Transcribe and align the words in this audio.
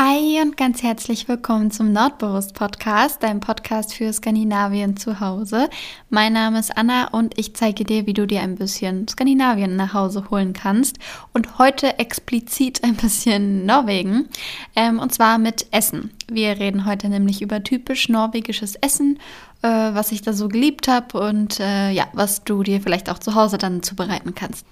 Hi 0.00 0.40
und 0.40 0.56
ganz 0.56 0.84
herzlich 0.84 1.26
willkommen 1.26 1.72
zum 1.72 1.92
Nordbewusst 1.92 2.54
Podcast, 2.54 3.20
deinem 3.24 3.40
Podcast 3.40 3.92
für 3.92 4.12
Skandinavien 4.12 4.96
zu 4.96 5.18
Hause. 5.18 5.68
Mein 6.08 6.34
Name 6.34 6.60
ist 6.60 6.78
Anna 6.78 7.08
und 7.08 7.36
ich 7.36 7.56
zeige 7.56 7.82
dir, 7.82 8.06
wie 8.06 8.12
du 8.12 8.24
dir 8.24 8.42
ein 8.42 8.54
bisschen 8.54 9.08
Skandinavien 9.08 9.74
nach 9.74 9.94
Hause 9.94 10.30
holen 10.30 10.52
kannst. 10.52 11.00
Und 11.32 11.58
heute 11.58 11.98
explizit 11.98 12.84
ein 12.84 12.94
bisschen 12.94 13.66
Norwegen. 13.66 14.28
Ähm, 14.76 15.00
und 15.00 15.12
zwar 15.12 15.36
mit 15.36 15.66
Essen. 15.72 16.12
Wir 16.30 16.60
reden 16.60 16.86
heute 16.86 17.08
nämlich 17.08 17.42
über 17.42 17.64
typisch 17.64 18.08
norwegisches 18.08 18.76
Essen, 18.76 19.18
äh, 19.62 19.68
was 19.68 20.12
ich 20.12 20.22
da 20.22 20.32
so 20.32 20.46
geliebt 20.46 20.86
habe 20.86 21.18
und 21.18 21.58
äh, 21.58 21.90
ja, 21.90 22.06
was 22.12 22.44
du 22.44 22.62
dir 22.62 22.80
vielleicht 22.80 23.10
auch 23.10 23.18
zu 23.18 23.34
Hause 23.34 23.58
dann 23.58 23.82
zubereiten 23.82 24.36
kannst. 24.36 24.64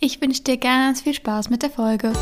Ich 0.00 0.22
wünsche 0.22 0.42
dir 0.42 0.56
ganz 0.56 1.02
viel 1.02 1.12
Spaß 1.12 1.50
mit 1.50 1.62
der 1.62 1.68
Folge. 1.68 2.14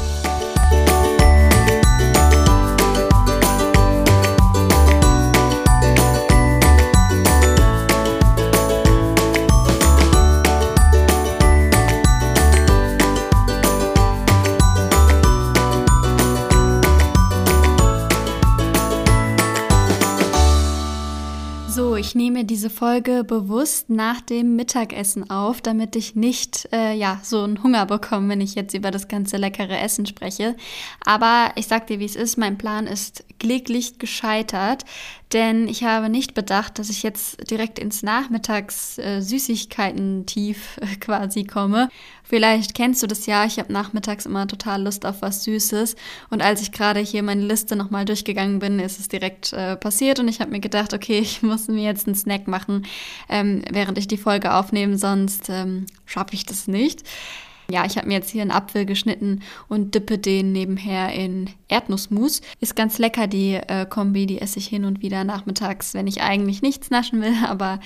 Diese 22.69 22.77
Folge 22.77 23.25
bewusst 23.25 23.89
nach 23.89 24.21
dem 24.21 24.55
Mittagessen 24.57 25.31
auf, 25.31 25.63
damit 25.63 25.97
ich 25.97 26.15
nicht 26.15 26.69
äh, 26.73 26.93
ja, 26.93 27.21
so 27.23 27.43
einen 27.43 27.63
Hunger 27.63 27.87
bekomme, 27.87 28.29
wenn 28.29 28.41
ich 28.41 28.55
jetzt 28.55 28.75
über 28.75 28.91
das 28.91 29.09
ganze 29.09 29.39
leckere 29.39 29.79
Essen 29.81 30.05
spreche. 30.05 30.55
Aber 31.05 31.53
ich 31.57 31.67
sag 31.67 31.87
dir, 31.87 31.99
wie 31.99 32.05
es 32.05 32.17
ist, 32.17 32.37
mein 32.37 32.59
Plan 32.59 32.87
ist 32.87 33.25
kläglich 33.39 33.99
gescheitert, 33.99 34.85
denn 35.33 35.69
ich 35.69 35.85
habe 35.85 36.09
nicht 36.09 36.35
bedacht, 36.35 36.79
dass 36.79 36.89
ich 36.89 37.03
jetzt 37.03 37.51
direkt 37.51 37.79
ins 37.79 38.03
Nachmittags 38.03 38.99
äh, 38.99 39.21
Süßigkeiten-Tief 39.21 40.79
äh, 40.81 40.97
quasi 40.97 41.45
komme. 41.45 41.89
Vielleicht 42.23 42.75
kennst 42.75 43.03
du 43.03 43.07
das 43.07 43.27
ja, 43.27 43.45
ich 43.45 43.59
habe 43.59 43.73
nachmittags 43.73 44.27
immer 44.27 44.47
total 44.47 44.83
Lust 44.83 45.07
auf 45.07 45.23
was 45.23 45.45
Süßes 45.45 45.97
und 46.31 46.43
als 46.43 46.61
ich 46.61 46.73
gerade 46.73 47.01
hier 47.01 47.23
meine 47.23 47.43
Liste 47.43 47.77
nochmal 47.77 48.05
durchgegangen 48.05 48.59
bin, 48.59 48.81
ist 48.81 49.01
es 49.01 49.09
direkt 49.09 49.53
äh, 49.53 49.77
passiert 49.77 50.19
und 50.19 50.29
ich 50.29 50.41
habe 50.41 50.51
mir 50.51 50.61
gedacht, 50.61 50.93
okay, 50.93 51.19
ich 51.23 51.43
muss 51.43 51.69
mir 51.69 51.85
jetzt 51.85 52.07
einen 52.07 52.17
Snack 52.17 52.49
machen, 52.49 52.58
ähm, 53.29 53.63
während 53.71 53.99
ich 53.99 54.09
die 54.09 54.17
Folge 54.17 54.55
aufnehme, 54.55 54.99
sonst 54.99 55.49
ähm, 55.49 55.87
schaffe 56.07 56.35
ich 56.35 56.47
das 56.47 56.67
nicht. 56.69 57.05
Ja, 57.71 57.85
ich 57.85 57.99
habe 57.99 58.09
mir 58.09 58.15
jetzt 58.15 58.31
hier 58.31 58.41
einen 58.41 58.51
Apfel 58.51 58.87
geschnitten 58.87 59.43
und 59.69 59.95
dippe 59.95 60.17
den 60.17 60.53
nebenher 60.53 61.13
in 61.13 61.51
Erdnussmus. 61.69 62.41
Ist 62.61 62.77
ganz 62.77 62.97
lecker, 62.97 63.27
die 63.27 63.57
äh, 63.57 63.85
Kombi, 63.85 64.25
die 64.25 64.41
esse 64.41 64.59
ich 64.59 64.67
hin 64.67 64.87
und 64.87 65.03
wieder 65.03 65.23
nachmittags, 65.25 65.93
wenn 65.93 66.07
ich 66.07 66.23
eigentlich 66.23 66.63
nichts 66.63 66.89
naschen 66.89 67.21
will, 67.21 67.35
aber 67.47 67.79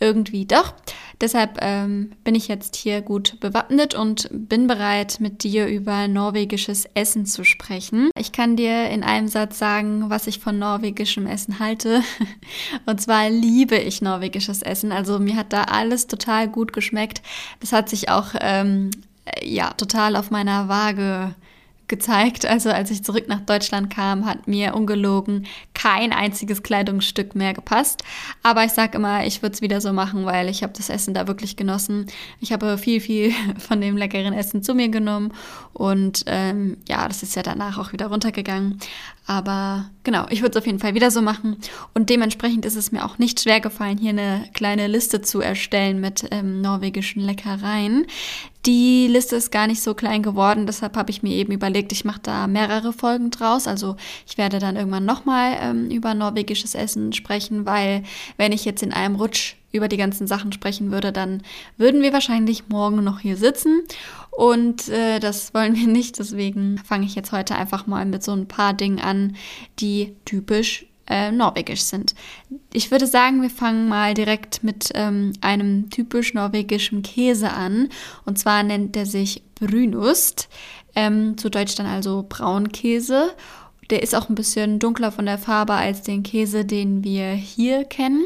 irgendwie 0.00 0.44
doch. 0.44 0.74
Deshalb 1.20 1.58
ähm, 1.60 2.10
bin 2.24 2.34
ich 2.34 2.48
jetzt 2.48 2.74
hier 2.74 3.00
gut 3.00 3.38
bewappnet 3.38 3.94
und 3.94 4.28
bin 4.32 4.66
bereit, 4.66 5.18
mit 5.20 5.44
dir 5.44 5.68
über 5.68 6.08
norwegisches 6.08 6.86
Essen 6.94 7.24
zu 7.24 7.44
sprechen. 7.44 8.10
Ich 8.18 8.32
kann 8.32 8.56
dir 8.56 8.90
in 8.90 9.04
einem 9.04 9.28
Satz 9.28 9.56
sagen, 9.56 10.10
was 10.10 10.26
ich 10.26 10.40
von 10.40 10.58
norwegischem 10.58 11.28
Essen 11.28 11.60
halte. 11.60 12.02
Und 12.86 13.00
zwar 13.00 13.30
liebe 13.30 13.76
ich 13.76 14.02
norwegisches 14.02 14.62
Essen. 14.62 14.90
Also 14.90 15.18
mir 15.18 15.36
hat 15.36 15.52
da 15.52 15.64
alles 15.64 16.06
total 16.08 16.48
gut 16.48 16.72
geschmeckt. 16.72 17.22
Das 17.60 17.72
hat 17.72 17.88
sich 17.88 18.08
auch 18.08 18.34
ähm, 18.40 18.90
ja 19.42 19.72
total 19.72 20.16
auf 20.16 20.30
meiner 20.30 20.68
Waage 20.68 21.34
gezeigt. 21.88 22.46
Also 22.46 22.70
als 22.70 22.90
ich 22.90 23.02
zurück 23.02 23.24
nach 23.28 23.40
Deutschland 23.40 23.90
kam, 23.90 24.26
hat 24.26 24.46
mir 24.46 24.74
ungelogen 24.74 25.46
kein 25.74 26.12
einziges 26.12 26.62
Kleidungsstück 26.62 27.34
mehr 27.34 27.54
gepasst. 27.54 28.04
Aber 28.42 28.64
ich 28.64 28.72
sage 28.72 28.98
immer, 28.98 29.26
ich 29.26 29.42
würde 29.42 29.54
es 29.54 29.62
wieder 29.62 29.80
so 29.80 29.92
machen, 29.92 30.26
weil 30.26 30.48
ich 30.48 30.62
habe 30.62 30.74
das 30.76 30.90
Essen 30.90 31.14
da 31.14 31.26
wirklich 31.26 31.56
genossen. 31.56 32.06
Ich 32.40 32.52
habe 32.52 32.78
viel, 32.78 33.00
viel 33.00 33.32
von 33.58 33.80
dem 33.80 33.96
leckeren 33.96 34.34
Essen 34.34 34.62
zu 34.62 34.74
mir 34.74 34.88
genommen 34.88 35.32
und 35.72 36.24
ähm, 36.26 36.76
ja, 36.88 37.08
das 37.08 37.22
ist 37.22 37.34
ja 37.34 37.42
danach 37.42 37.78
auch 37.78 37.92
wieder 37.92 38.06
runtergegangen. 38.06 38.78
Aber 39.26 39.90
genau, 40.04 40.26
ich 40.30 40.40
würde 40.40 40.52
es 40.52 40.62
auf 40.62 40.66
jeden 40.66 40.78
Fall 40.78 40.94
wieder 40.94 41.10
so 41.10 41.20
machen. 41.20 41.58
Und 41.92 42.08
dementsprechend 42.08 42.64
ist 42.64 42.76
es 42.76 42.92
mir 42.92 43.04
auch 43.04 43.18
nicht 43.18 43.40
schwer 43.40 43.60
gefallen, 43.60 43.98
hier 43.98 44.10
eine 44.10 44.44
kleine 44.54 44.86
Liste 44.86 45.20
zu 45.20 45.40
erstellen 45.40 46.00
mit 46.00 46.26
ähm, 46.30 46.62
norwegischen 46.62 47.20
Leckereien. 47.20 48.06
Die 48.68 49.06
Liste 49.06 49.34
ist 49.36 49.50
gar 49.50 49.66
nicht 49.66 49.82
so 49.82 49.94
klein 49.94 50.22
geworden, 50.22 50.66
deshalb 50.66 50.94
habe 50.98 51.10
ich 51.10 51.22
mir 51.22 51.32
eben 51.32 51.54
überlegt, 51.54 51.90
ich 51.90 52.04
mache 52.04 52.20
da 52.22 52.46
mehrere 52.46 52.92
Folgen 52.92 53.30
draus. 53.30 53.66
Also 53.66 53.96
ich 54.26 54.36
werde 54.36 54.58
dann 54.58 54.76
irgendwann 54.76 55.06
nochmal 55.06 55.56
ähm, 55.58 55.90
über 55.90 56.12
norwegisches 56.12 56.74
Essen 56.74 57.14
sprechen, 57.14 57.64
weil 57.64 58.02
wenn 58.36 58.52
ich 58.52 58.66
jetzt 58.66 58.82
in 58.82 58.92
einem 58.92 59.14
Rutsch 59.14 59.54
über 59.72 59.88
die 59.88 59.96
ganzen 59.96 60.26
Sachen 60.26 60.52
sprechen 60.52 60.92
würde, 60.92 61.12
dann 61.12 61.42
würden 61.78 62.02
wir 62.02 62.12
wahrscheinlich 62.12 62.68
morgen 62.68 63.02
noch 63.02 63.20
hier 63.20 63.38
sitzen. 63.38 63.84
Und 64.30 64.90
äh, 64.90 65.18
das 65.18 65.54
wollen 65.54 65.74
wir 65.74 65.86
nicht. 65.86 66.18
Deswegen 66.18 66.76
fange 66.76 67.06
ich 67.06 67.14
jetzt 67.14 67.32
heute 67.32 67.54
einfach 67.54 67.86
mal 67.86 68.04
mit 68.04 68.22
so 68.22 68.32
ein 68.32 68.48
paar 68.48 68.74
Dingen 68.74 69.00
an, 69.00 69.34
die 69.78 70.14
typisch 70.26 70.84
äh, 71.08 71.30
norwegisch 71.32 71.82
sind. 71.82 72.14
Ich 72.72 72.90
würde 72.90 73.06
sagen, 73.06 73.42
wir 73.42 73.50
fangen 73.50 73.88
mal 73.88 74.14
direkt 74.14 74.62
mit 74.62 74.90
ähm, 74.94 75.32
einem 75.40 75.90
typisch 75.90 76.34
norwegischen 76.34 77.02
Käse 77.02 77.50
an. 77.50 77.88
Und 78.24 78.38
zwar 78.38 78.62
nennt 78.62 78.96
er 78.96 79.06
sich 79.06 79.42
Brünost. 79.54 80.48
Ähm, 80.94 81.38
zu 81.38 81.48
Deutsch 81.50 81.74
dann 81.76 81.86
also 81.86 82.26
Braunkäse. 82.28 83.30
Der 83.90 84.02
ist 84.02 84.14
auch 84.14 84.28
ein 84.28 84.34
bisschen 84.34 84.78
dunkler 84.78 85.12
von 85.12 85.26
der 85.26 85.38
Farbe 85.38 85.72
als 85.74 86.02
den 86.02 86.22
Käse, 86.22 86.64
den 86.64 87.04
wir 87.04 87.30
hier 87.30 87.84
kennen. 87.84 88.24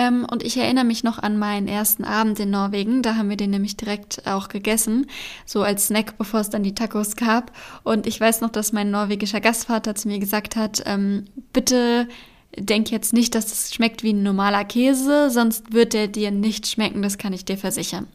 Ähm, 0.00 0.26
und 0.30 0.42
ich 0.42 0.56
erinnere 0.56 0.86
mich 0.86 1.04
noch 1.04 1.18
an 1.18 1.38
meinen 1.38 1.68
ersten 1.68 2.04
Abend 2.04 2.40
in 2.40 2.48
Norwegen. 2.48 3.02
Da 3.02 3.16
haben 3.16 3.28
wir 3.28 3.36
den 3.36 3.50
nämlich 3.50 3.76
direkt 3.76 4.26
auch 4.26 4.48
gegessen, 4.48 5.06
so 5.44 5.62
als 5.62 5.88
Snack, 5.88 6.16
bevor 6.16 6.40
es 6.40 6.48
dann 6.48 6.62
die 6.62 6.74
Tacos 6.74 7.16
gab. 7.16 7.52
Und 7.82 8.06
ich 8.06 8.18
weiß 8.18 8.40
noch, 8.40 8.48
dass 8.48 8.72
mein 8.72 8.90
norwegischer 8.90 9.42
Gastvater 9.42 9.94
zu 9.94 10.08
mir 10.08 10.18
gesagt 10.18 10.56
hat, 10.56 10.82
ähm, 10.86 11.26
bitte 11.52 12.08
denk 12.56 12.90
jetzt 12.90 13.12
nicht, 13.12 13.34
dass 13.34 13.52
es 13.52 13.74
schmeckt 13.74 14.02
wie 14.02 14.14
ein 14.14 14.22
normaler 14.22 14.64
Käse, 14.64 15.28
sonst 15.28 15.74
wird 15.74 15.94
er 15.94 16.08
dir 16.08 16.30
nicht 16.30 16.66
schmecken, 16.66 17.02
das 17.02 17.18
kann 17.18 17.34
ich 17.34 17.44
dir 17.44 17.58
versichern. 17.58 18.08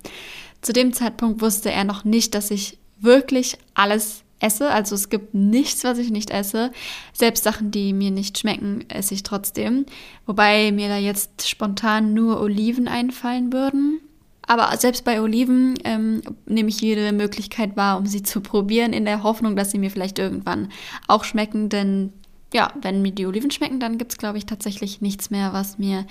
Zu 0.62 0.73
dem 0.73 0.91
Zeitpunkt 0.91 1.40
wusste 1.40 1.72
er 1.72 1.84
noch 1.84 2.03
nicht, 2.03 2.34
dass 2.34 2.50
ich 2.50 2.79
wirklich 3.00 3.59
alles 3.75 4.25
esse. 4.40 4.69
Also 4.69 4.96
es 4.96 5.09
gibt 5.09 5.34
nichts, 5.34 5.84
was 5.84 5.97
ich 5.97 6.12
nicht 6.12 6.31
esse. 6.31 6.72
Selbst 7.13 7.44
Sachen, 7.44 7.72
die 7.72 7.94
mir 7.94 8.12
nicht 8.12 8.38
schmecken, 8.38 8.85
esse 8.90 9.13
ich 9.13 9.23
trotzdem. 9.23 9.85
Wobei 10.25 10.72
mir 10.72 10.90
da 10.90 10.97
jetzt 10.97 11.47
spontan 11.47 12.13
nur 12.13 12.40
Oliven 12.40 12.88
einfallen 12.88 13.53
würden. 13.53 14.01
Aber 14.47 14.75
selbst 14.78 15.06
bei 15.06 15.22
Oliven 15.22 15.73
ähm, 15.84 16.22
nehme 16.46 16.69
ich 16.69 16.79
jede 16.79 17.12
Möglichkeit 17.12 17.75
wahr, 17.75 17.97
um 17.97 18.06
sie 18.06 18.22
zu 18.22 18.41
probieren, 18.41 18.94
in 18.94 19.06
der 19.06 19.23
Hoffnung, 19.23 19.56
dass 19.56 19.72
sie 19.72 19.79
mir 19.79 19.90
vielleicht 19.90 20.19
irgendwann 20.19 20.69
auch 21.07 21.23
schmecken. 21.23 21.69
Denn 21.69 22.13
ja, 22.56 22.72
wenn 22.82 23.02
mir 23.02 23.12
die 23.12 23.26
Oliven 23.26 23.52
schmecken, 23.52 23.82
dann 23.82 23.98
gibt 23.98 24.14
es, 24.14 24.18
glaube 24.18 24.38
ich, 24.38 24.46
tatsächlich 24.46 25.02
nichts 25.02 25.30
mehr, 25.30 25.52
was 25.52 25.78
mir 25.78 26.06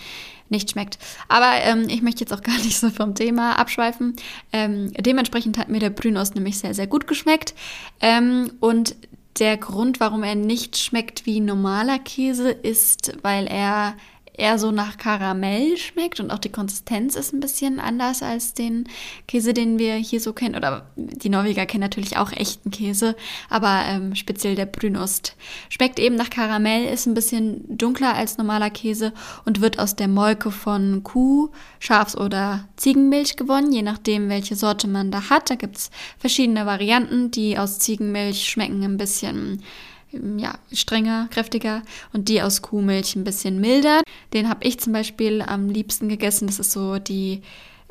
nicht 0.50 0.70
schmeckt. 0.70 0.98
Aber 1.26 1.50
ähm, 1.62 1.86
ich 1.88 2.02
möchte 2.02 2.20
jetzt 2.20 2.34
auch 2.34 2.42
gar 2.42 2.58
nicht 2.64 2.78
so 2.78 2.90
vom 2.90 3.14
Thema 3.14 3.58
abschweifen. 3.58 4.14
Ähm, 4.52 4.92
dementsprechend 4.92 5.56
hat 5.56 5.70
mir 5.70 5.80
der 5.80 5.88
Brünost 5.88 6.34
nämlich 6.34 6.58
sehr, 6.58 6.74
sehr 6.74 6.86
gut 6.86 7.06
geschmeckt. 7.06 7.54
Ähm, 8.02 8.52
und 8.60 8.94
der 9.38 9.56
Grund, 9.56 10.00
warum 10.00 10.22
er 10.22 10.34
nicht 10.34 10.76
schmeckt 10.76 11.24
wie 11.24 11.40
normaler 11.40 11.98
Käse, 11.98 12.50
ist, 12.50 13.16
weil 13.22 13.46
er 13.46 13.96
eher 14.36 14.58
so 14.58 14.70
nach 14.70 14.96
Karamell 14.96 15.76
schmeckt 15.76 16.20
und 16.20 16.30
auch 16.30 16.38
die 16.38 16.50
Konsistenz 16.50 17.14
ist 17.14 17.32
ein 17.32 17.40
bisschen 17.40 17.78
anders 17.80 18.22
als 18.22 18.52
den 18.52 18.88
Käse, 19.28 19.54
den 19.54 19.78
wir 19.78 19.94
hier 19.94 20.20
so 20.20 20.32
kennen. 20.32 20.56
Oder 20.56 20.86
die 20.96 21.28
Norweger 21.28 21.66
kennen 21.66 21.82
natürlich 21.82 22.16
auch 22.16 22.32
echten 22.32 22.70
Käse, 22.70 23.16
aber 23.48 23.82
ähm, 23.86 24.14
speziell 24.14 24.56
der 24.56 24.66
Brünost 24.66 25.36
schmeckt 25.68 25.98
eben 25.98 26.16
nach 26.16 26.30
Karamell, 26.30 26.92
ist 26.92 27.06
ein 27.06 27.14
bisschen 27.14 27.64
dunkler 27.78 28.14
als 28.14 28.36
normaler 28.36 28.70
Käse 28.70 29.12
und 29.44 29.60
wird 29.60 29.78
aus 29.78 29.94
der 29.94 30.08
Molke 30.08 30.50
von 30.50 31.02
Kuh, 31.04 31.50
Schafs- 31.78 32.16
oder 32.16 32.68
Ziegenmilch 32.76 33.36
gewonnen, 33.36 33.72
je 33.72 33.82
nachdem, 33.82 34.28
welche 34.28 34.56
Sorte 34.56 34.88
man 34.88 35.10
da 35.10 35.30
hat. 35.30 35.48
Da 35.48 35.54
gibt 35.54 35.76
es 35.76 35.90
verschiedene 36.18 36.66
Varianten, 36.66 37.30
die 37.30 37.56
aus 37.56 37.78
Ziegenmilch 37.78 38.48
schmecken 38.48 38.82
ein 38.82 38.96
bisschen 38.96 39.62
ja, 40.36 40.54
strenger, 40.72 41.28
kräftiger 41.30 41.82
und 42.12 42.28
die 42.28 42.42
aus 42.42 42.62
Kuhmilch 42.62 43.16
ein 43.16 43.24
bisschen 43.24 43.60
milder. 43.60 44.02
Den 44.32 44.48
habe 44.48 44.64
ich 44.66 44.78
zum 44.80 44.92
Beispiel 44.92 45.42
am 45.42 45.68
liebsten 45.68 46.08
gegessen. 46.08 46.46
Das 46.46 46.58
ist 46.58 46.72
so 46.72 46.98
die 46.98 47.42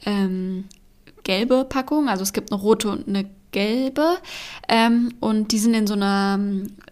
ähm, 0.06 0.66
gelbe 1.24 1.66
Packung. 1.66 2.10
Also 2.10 2.24
es 2.24 2.34
gibt 2.34 2.52
eine 2.52 2.62
rote 2.62 2.90
und 2.90 3.08
eine 3.08 3.30
gelbe. 3.52 4.18
Ähm, 4.68 5.14
und 5.22 5.52
die 5.54 5.60
sind 5.60 5.74
in 5.74 5.88
so, 5.88 5.94
einer, 5.94 6.40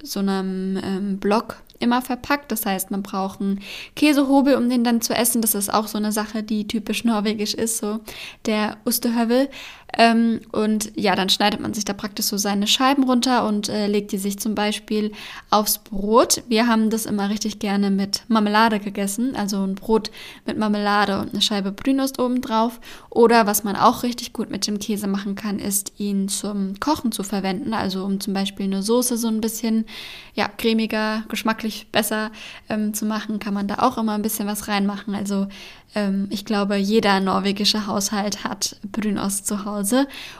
so 0.01 0.19
einem 0.19 0.79
ähm, 0.81 1.17
Block 1.17 1.57
immer 1.81 2.01
verpackt. 2.01 2.51
Das 2.51 2.65
heißt, 2.65 2.91
man 2.91 3.03
braucht 3.03 3.41
einen 3.41 3.59
Käsehobel, 3.95 4.55
um 4.55 4.69
den 4.69 4.83
dann 4.83 5.01
zu 5.01 5.13
essen. 5.13 5.41
Das 5.41 5.55
ist 5.55 5.73
auch 5.73 5.87
so 5.87 5.97
eine 5.97 6.11
Sache, 6.11 6.43
die 6.43 6.67
typisch 6.67 7.03
norwegisch 7.03 7.53
ist, 7.53 7.79
so 7.79 7.99
der 8.45 8.77
Ustehövel. 8.85 9.49
Ähm, 9.97 10.41
und 10.51 10.91
ja, 10.95 11.15
dann 11.15 11.29
schneidet 11.29 11.59
man 11.59 11.73
sich 11.73 11.85
da 11.85 11.93
praktisch 11.93 12.27
so 12.27 12.37
seine 12.37 12.67
Scheiben 12.67 13.03
runter 13.03 13.47
und 13.47 13.67
äh, 13.69 13.87
legt 13.87 14.11
die 14.11 14.17
sich 14.17 14.39
zum 14.39 14.55
Beispiel 14.55 15.11
aufs 15.49 15.79
Brot. 15.79 16.43
Wir 16.47 16.67
haben 16.67 16.89
das 16.89 17.05
immer 17.05 17.29
richtig 17.29 17.59
gerne 17.59 17.91
mit 17.91 18.23
Marmelade 18.27 18.79
gegessen, 18.79 19.35
also 19.35 19.63
ein 19.63 19.75
Brot 19.75 20.11
mit 20.45 20.57
Marmelade 20.57 21.19
und 21.19 21.33
eine 21.33 21.41
Scheibe 21.41 21.71
Brünost 21.71 22.19
oben 22.19 22.41
drauf. 22.41 22.79
Oder 23.09 23.45
was 23.45 23.63
man 23.63 23.75
auch 23.75 24.03
richtig 24.03 24.31
gut 24.31 24.49
mit 24.49 24.65
dem 24.67 24.79
Käse 24.79 25.07
machen 25.07 25.35
kann, 25.35 25.59
ist 25.59 25.93
ihn 25.97 26.29
zum 26.29 26.79
Kochen 26.79 27.11
zu 27.11 27.23
verwenden, 27.23 27.73
also 27.73 28.05
um 28.05 28.19
zum 28.19 28.33
Beispiel 28.33 28.65
eine 28.65 28.83
Soße 28.83 29.17
so 29.17 29.27
ein 29.27 29.41
bisschen 29.41 29.85
ja, 30.33 30.47
cremiger, 30.47 31.23
geschmacklich 31.27 31.87
besser 31.91 32.31
ähm, 32.69 32.93
zu 32.93 33.05
machen, 33.05 33.39
kann 33.39 33.53
man 33.53 33.67
da 33.67 33.79
auch 33.79 33.97
immer 33.97 34.13
ein 34.13 34.21
bisschen 34.21 34.47
was 34.47 34.69
reinmachen. 34.69 35.13
Also 35.13 35.47
ähm, 35.93 36.27
ich 36.29 36.45
glaube, 36.45 36.77
jeder 36.77 37.19
norwegische 37.19 37.85
Haushalt 37.87 38.45
hat 38.45 38.77
Brünost 38.89 39.45
zu 39.45 39.65
Hause 39.65 39.80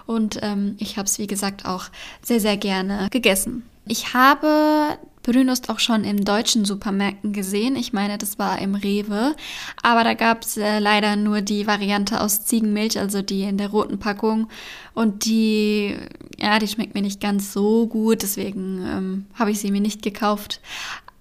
und 0.05 0.39
ähm, 0.41 0.75
ich 0.77 0.97
habe 0.97 1.05
es, 1.05 1.19
wie 1.19 1.27
gesagt, 1.27 1.65
auch 1.65 1.85
sehr, 2.21 2.39
sehr 2.39 2.57
gerne 2.57 3.07
gegessen. 3.11 3.63
Ich 3.85 4.13
habe 4.13 4.97
Brünost 5.23 5.69
auch 5.69 5.79
schon 5.79 6.03
in 6.03 6.23
deutschen 6.23 6.65
Supermärkten 6.65 7.33
gesehen. 7.33 7.75
Ich 7.75 7.93
meine, 7.93 8.17
das 8.17 8.39
war 8.39 8.59
im 8.59 8.75
Rewe. 8.75 9.35
Aber 9.83 10.03
da 10.03 10.13
gab 10.13 10.43
es 10.43 10.57
äh, 10.57 10.79
leider 10.79 11.15
nur 11.15 11.41
die 11.41 11.67
Variante 11.67 12.21
aus 12.21 12.45
Ziegenmilch, 12.45 12.99
also 12.99 13.21
die 13.21 13.43
in 13.43 13.57
der 13.57 13.69
roten 13.69 13.99
Packung. 13.99 14.47
Und 14.93 15.25
die, 15.25 15.95
ja, 16.37 16.59
die 16.59 16.67
schmeckt 16.67 16.95
mir 16.95 17.01
nicht 17.01 17.21
ganz 17.21 17.53
so 17.53 17.87
gut. 17.87 18.23
Deswegen 18.23 18.85
ähm, 18.85 19.25
habe 19.35 19.51
ich 19.51 19.59
sie 19.59 19.71
mir 19.71 19.81
nicht 19.81 20.01
gekauft. 20.01 20.59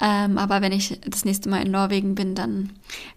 Ähm, 0.01 0.39
aber 0.39 0.63
wenn 0.63 0.73
ich 0.73 0.99
das 1.07 1.25
nächste 1.25 1.49
Mal 1.49 1.65
in 1.65 1.73
Norwegen 1.73 2.15
bin, 2.15 2.35
dann 2.35 2.71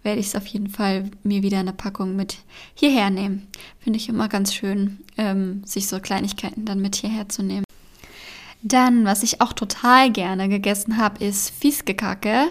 werde 0.03 0.19
ich 0.19 0.27
es 0.27 0.35
auf 0.35 0.45
jeden 0.47 0.67
Fall 0.69 1.09
mir 1.23 1.43
wieder 1.43 1.59
eine 1.59 1.73
Packung 1.73 2.15
mit 2.15 2.37
hierher 2.75 3.09
nehmen. 3.09 3.47
Finde 3.79 3.97
ich 3.97 4.09
immer 4.09 4.27
ganz 4.27 4.53
schön, 4.53 4.99
ähm, 5.17 5.63
sich 5.65 5.87
so 5.87 5.99
Kleinigkeiten 5.99 6.65
dann 6.65 6.81
mit 6.81 6.95
hierher 6.95 7.29
zu 7.29 7.43
nehmen. 7.43 7.65
Dann, 8.61 9.03
was 9.03 9.23
ich 9.23 9.41
auch 9.41 9.53
total 9.53 10.09
gerne 10.11 10.47
gegessen 10.47 10.97
habe, 10.97 11.23
ist 11.23 11.49
Fiskekake. 11.49 12.45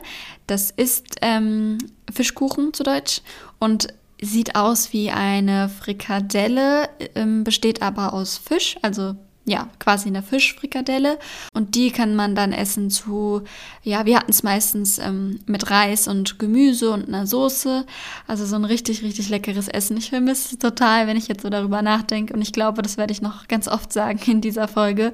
Das 0.47 0.71
ist 0.71 1.17
ähm, 1.23 1.79
Fischkuchen 2.11 2.75
zu 2.75 2.83
Deutsch 2.83 3.23
und 3.59 3.89
sieht 4.21 4.55
aus 4.55 4.93
wie 4.93 5.11
eine 5.11 5.69
Frikadelle, 5.69 6.89
ähm, 7.15 7.45
besteht 7.45 7.83
aber 7.83 8.13
aus 8.13 8.39
Fisch, 8.39 8.77
also 8.83 9.17
ja, 9.45 9.69
quasi 9.81 10.09
eine 10.09 10.23
Fischfrikadelle. 10.23 11.19
Und 11.53 11.75
die 11.75 11.91
kann 11.91 12.15
man 12.15 12.37
dann 12.37 12.53
essen 12.53 12.91
zu, 12.91 13.43
ja, 13.83 14.07
wir 14.07 14.17
hatten 14.19 14.31
es 14.31 14.45
meistens 14.45 14.99
ähm, 14.99 15.41
mit 15.47 15.69
Reis 15.69 16.07
und 16.07 16.39
Gemüse 16.39 16.93
und 16.93 17.09
einer 17.09 17.27
Soße. 17.27 17.85
Also 18.29 18.47
so 18.47 18.55
ein 18.55 18.65
richtig, 18.65 19.03
richtig 19.03 19.29
leckeres 19.31 19.67
Essen. 19.67 19.97
Ich 19.97 20.11
vermisse 20.11 20.55
es 20.55 20.59
total, 20.59 21.09
wenn 21.09 21.17
ich 21.17 21.27
jetzt 21.27 21.43
so 21.43 21.51
darüber 21.51 21.83
nachdenke. 21.83 22.35
Und 22.35 22.43
ich 22.43 22.53
glaube, 22.53 22.83
das 22.83 22.97
werde 22.97 23.13
ich 23.13 23.21
noch 23.21 23.49
ganz 23.49 23.67
oft 23.67 23.93
sagen 23.93 24.21
in 24.27 24.41
dieser 24.41 24.69
Folge. 24.69 25.13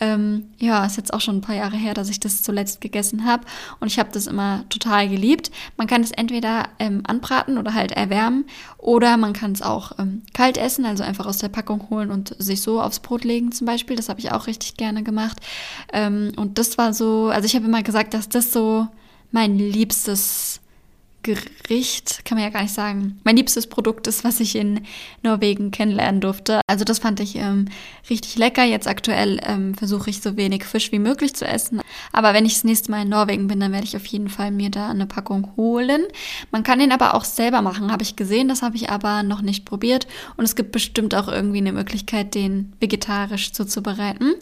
Ähm, 0.00 0.46
ja, 0.58 0.86
ist 0.86 0.96
jetzt 0.96 1.12
auch 1.12 1.20
schon 1.20 1.36
ein 1.36 1.42
paar 1.42 1.56
Jahre 1.56 1.76
her, 1.76 1.92
dass 1.92 2.08
ich 2.08 2.18
das 2.18 2.42
zuletzt 2.42 2.80
gegessen 2.80 3.26
habe. 3.26 3.44
Und 3.80 3.88
ich 3.88 3.98
habe 3.98 4.08
das 4.10 4.26
immer 4.26 4.64
total 4.70 5.08
geliebt. 5.08 5.50
Man 5.76 5.86
kann 5.86 6.02
es 6.02 6.12
entweder 6.12 6.70
ähm, 6.78 7.02
anbraten 7.06 7.58
oder 7.58 7.74
halt 7.74 7.92
erwärmen. 7.92 8.46
Oder 8.78 9.16
man 9.16 9.32
kann 9.32 9.52
es 9.52 9.62
auch 9.62 9.98
ähm, 9.98 10.22
kalt 10.32 10.56
essen, 10.56 10.86
also 10.86 11.02
einfach 11.02 11.26
aus 11.26 11.38
der 11.38 11.48
Packung 11.48 11.90
holen 11.90 12.10
und 12.10 12.36
sich 12.38 12.62
so 12.62 12.80
aufs 12.80 13.00
Brot 13.00 13.24
legen 13.24 13.52
zum 13.52 13.65
zum 13.66 13.74
Beispiel. 13.74 13.96
Das 13.96 14.08
habe 14.08 14.20
ich 14.20 14.30
auch 14.30 14.46
richtig 14.46 14.76
gerne 14.76 15.02
gemacht. 15.02 15.38
Ähm, 15.92 16.32
und 16.36 16.58
das 16.58 16.78
war 16.78 16.94
so, 16.94 17.28
also 17.28 17.46
ich 17.46 17.56
habe 17.56 17.66
immer 17.66 17.82
gesagt, 17.82 18.14
dass 18.14 18.28
das 18.28 18.52
so 18.52 18.86
mein 19.32 19.58
liebstes 19.58 20.60
Gericht, 21.26 22.24
kann 22.24 22.38
man 22.38 22.44
ja 22.44 22.50
gar 22.50 22.62
nicht 22.62 22.72
sagen, 22.72 23.20
mein 23.24 23.36
liebstes 23.36 23.66
Produkt 23.66 24.06
ist, 24.06 24.22
was 24.22 24.38
ich 24.38 24.54
in 24.54 24.86
Norwegen 25.24 25.72
kennenlernen 25.72 26.20
durfte. 26.20 26.60
Also 26.68 26.84
das 26.84 27.00
fand 27.00 27.18
ich 27.18 27.34
ähm, 27.34 27.64
richtig 28.08 28.36
lecker. 28.36 28.62
Jetzt 28.62 28.86
aktuell 28.86 29.40
ähm, 29.44 29.74
versuche 29.74 30.08
ich 30.08 30.22
so 30.22 30.36
wenig 30.36 30.64
Fisch 30.64 30.92
wie 30.92 31.00
möglich 31.00 31.34
zu 31.34 31.44
essen. 31.44 31.80
Aber 32.12 32.32
wenn 32.32 32.46
ich 32.46 32.54
das 32.54 32.64
nächste 32.64 32.92
Mal 32.92 33.02
in 33.02 33.08
Norwegen 33.08 33.48
bin, 33.48 33.58
dann 33.58 33.72
werde 33.72 33.84
ich 33.84 33.96
auf 33.96 34.06
jeden 34.06 34.28
Fall 34.28 34.52
mir 34.52 34.70
da 34.70 34.88
eine 34.88 35.06
Packung 35.06 35.50
holen. 35.56 36.02
Man 36.52 36.62
kann 36.62 36.78
den 36.78 36.92
aber 36.92 37.14
auch 37.14 37.24
selber 37.24 37.60
machen, 37.60 37.90
habe 37.90 38.04
ich 38.04 38.14
gesehen. 38.14 38.46
Das 38.46 38.62
habe 38.62 38.76
ich 38.76 38.90
aber 38.90 39.24
noch 39.24 39.42
nicht 39.42 39.64
probiert. 39.64 40.06
Und 40.36 40.44
es 40.44 40.54
gibt 40.54 40.70
bestimmt 40.70 41.12
auch 41.16 41.26
irgendwie 41.26 41.58
eine 41.58 41.72
Möglichkeit, 41.72 42.36
den 42.36 42.72
vegetarisch 42.78 43.52
zuzubereiten. 43.52 44.34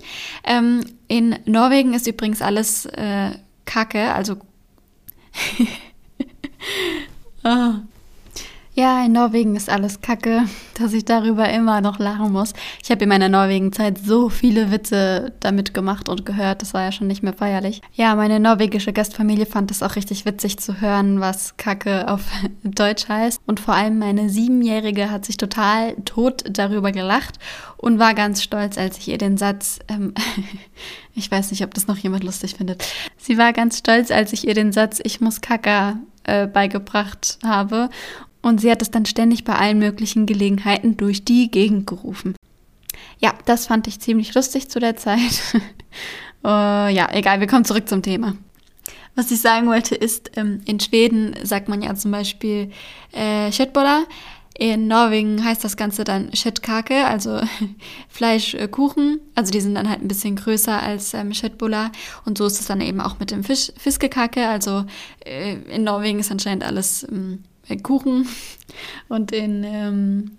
Ähm, 0.44 0.84
in 1.08 1.36
Norwegen 1.46 1.94
ist 1.94 2.06
übrigens 2.06 2.42
alles 2.42 2.84
äh, 2.84 3.30
Kacke, 3.64 4.12
also 4.12 4.36
oh. 7.44 7.74
Ja, 8.84 9.02
in 9.02 9.12
Norwegen 9.12 9.56
ist 9.56 9.70
alles 9.70 10.02
kacke, 10.02 10.42
dass 10.78 10.92
ich 10.92 11.06
darüber 11.06 11.48
immer 11.48 11.80
noch 11.80 11.98
lachen 11.98 12.32
muss. 12.32 12.52
Ich 12.82 12.90
habe 12.90 13.04
in 13.04 13.08
meiner 13.08 13.30
Norwegen-Zeit 13.30 13.96
so 13.96 14.28
viele 14.28 14.70
Witze 14.70 15.32
damit 15.40 15.72
gemacht 15.72 16.10
und 16.10 16.26
gehört, 16.26 16.60
das 16.60 16.74
war 16.74 16.82
ja 16.82 16.92
schon 16.92 17.06
nicht 17.06 17.22
mehr 17.22 17.32
feierlich. 17.32 17.80
Ja, 17.94 18.14
meine 18.14 18.40
norwegische 18.40 18.92
Gastfamilie 18.92 19.46
fand 19.46 19.70
es 19.70 19.82
auch 19.82 19.96
richtig 19.96 20.26
witzig 20.26 20.58
zu 20.58 20.82
hören, 20.82 21.18
was 21.18 21.56
Kacke 21.56 22.08
auf 22.08 22.26
Deutsch 22.62 23.08
heißt. 23.08 23.40
Und 23.46 23.58
vor 23.58 23.72
allem 23.72 23.98
meine 23.98 24.28
Siebenjährige 24.28 25.10
hat 25.10 25.24
sich 25.24 25.38
total 25.38 25.94
tot 26.04 26.44
darüber 26.50 26.92
gelacht 26.92 27.38
und 27.78 27.98
war 27.98 28.12
ganz 28.12 28.42
stolz, 28.42 28.76
als 28.76 28.98
ich 28.98 29.08
ihr 29.08 29.16
den 29.16 29.38
Satz, 29.38 29.78
ähm, 29.88 30.12
ich 31.14 31.30
weiß 31.30 31.52
nicht, 31.52 31.64
ob 31.64 31.72
das 31.72 31.86
noch 31.86 31.96
jemand 31.96 32.22
lustig 32.22 32.56
findet. 32.56 32.84
Sie 33.16 33.38
war 33.38 33.54
ganz 33.54 33.78
stolz, 33.78 34.10
als 34.10 34.34
ich 34.34 34.46
ihr 34.46 34.52
den 34.52 34.72
Satz, 34.72 35.00
ich 35.02 35.22
muss 35.22 35.40
Kacke 35.40 35.96
äh, 36.24 36.46
beigebracht 36.46 37.38
habe 37.42 37.88
und 38.44 38.60
sie 38.60 38.70
hat 38.70 38.82
es 38.82 38.90
dann 38.90 39.06
ständig 39.06 39.44
bei 39.44 39.54
allen 39.54 39.78
möglichen 39.78 40.26
Gelegenheiten 40.26 40.98
durch 40.98 41.24
die 41.24 41.50
Gegend 41.50 41.86
gerufen. 41.86 42.36
Ja, 43.18 43.32
das 43.46 43.66
fand 43.66 43.86
ich 43.88 44.00
ziemlich 44.00 44.34
lustig 44.34 44.68
zu 44.68 44.78
der 44.80 44.96
Zeit. 44.96 45.40
uh, 46.44 46.48
ja, 46.92 47.08
egal, 47.12 47.40
wir 47.40 47.46
kommen 47.46 47.64
zurück 47.64 47.88
zum 47.88 48.02
Thema. 48.02 48.36
Was 49.14 49.30
ich 49.30 49.40
sagen 49.40 49.66
wollte 49.66 49.94
ist, 49.94 50.32
ähm, 50.36 50.60
in 50.66 50.78
Schweden 50.78 51.34
sagt 51.42 51.68
man 51.68 51.80
ja 51.80 51.94
zum 51.94 52.10
Beispiel 52.10 52.70
äh, 53.12 53.50
Köttbullar. 53.50 54.04
In 54.58 54.88
Norwegen 54.88 55.42
heißt 55.42 55.64
das 55.64 55.76
Ganze 55.76 56.04
dann 56.04 56.30
Köttkake, 56.30 57.06
also 57.06 57.40
Fleischkuchen. 58.08 59.20
Also 59.34 59.52
die 59.52 59.60
sind 59.60 59.74
dann 59.74 59.88
halt 59.88 60.02
ein 60.02 60.08
bisschen 60.08 60.36
größer 60.36 60.82
als 60.82 61.14
ähm, 61.14 61.32
Köttbullar. 61.32 61.92
Und 62.26 62.36
so 62.36 62.44
ist 62.44 62.60
es 62.60 62.66
dann 62.66 62.82
eben 62.82 63.00
auch 63.00 63.18
mit 63.18 63.30
dem 63.30 63.42
Fisch, 63.42 63.72
Fiskekake. 63.78 64.46
Also 64.46 64.84
äh, 65.24 65.54
in 65.74 65.84
Norwegen 65.84 66.18
ist 66.18 66.30
anscheinend 66.30 66.62
alles 66.62 67.06
ähm, 67.10 67.42
Kuchen 67.82 68.28
und 69.08 69.32
in 69.32 69.64
ähm, 69.64 70.30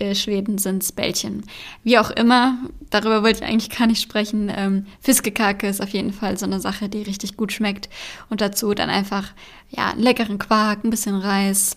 äh, 0.00 0.14
Schweden 0.14 0.58
sind 0.58 0.82
es 0.82 0.92
Bällchen. 0.92 1.44
Wie 1.84 1.98
auch 1.98 2.10
immer, 2.10 2.58
darüber 2.88 3.22
wollte 3.22 3.44
ich 3.44 3.50
eigentlich 3.50 3.78
gar 3.78 3.86
nicht 3.86 4.02
sprechen. 4.02 4.50
Ähm, 4.54 4.86
Fiskekake 5.00 5.68
ist 5.68 5.82
auf 5.82 5.90
jeden 5.90 6.12
Fall 6.12 6.38
so 6.38 6.46
eine 6.46 6.60
Sache, 6.60 6.88
die 6.88 7.02
richtig 7.02 7.36
gut 7.36 7.52
schmeckt. 7.52 7.88
Und 8.30 8.40
dazu 8.40 8.72
dann 8.74 8.90
einfach 8.90 9.32
ja, 9.70 9.90
einen 9.90 10.02
leckeren 10.02 10.38
Quark, 10.38 10.84
ein 10.84 10.90
bisschen 10.90 11.16
Reis. 11.16 11.76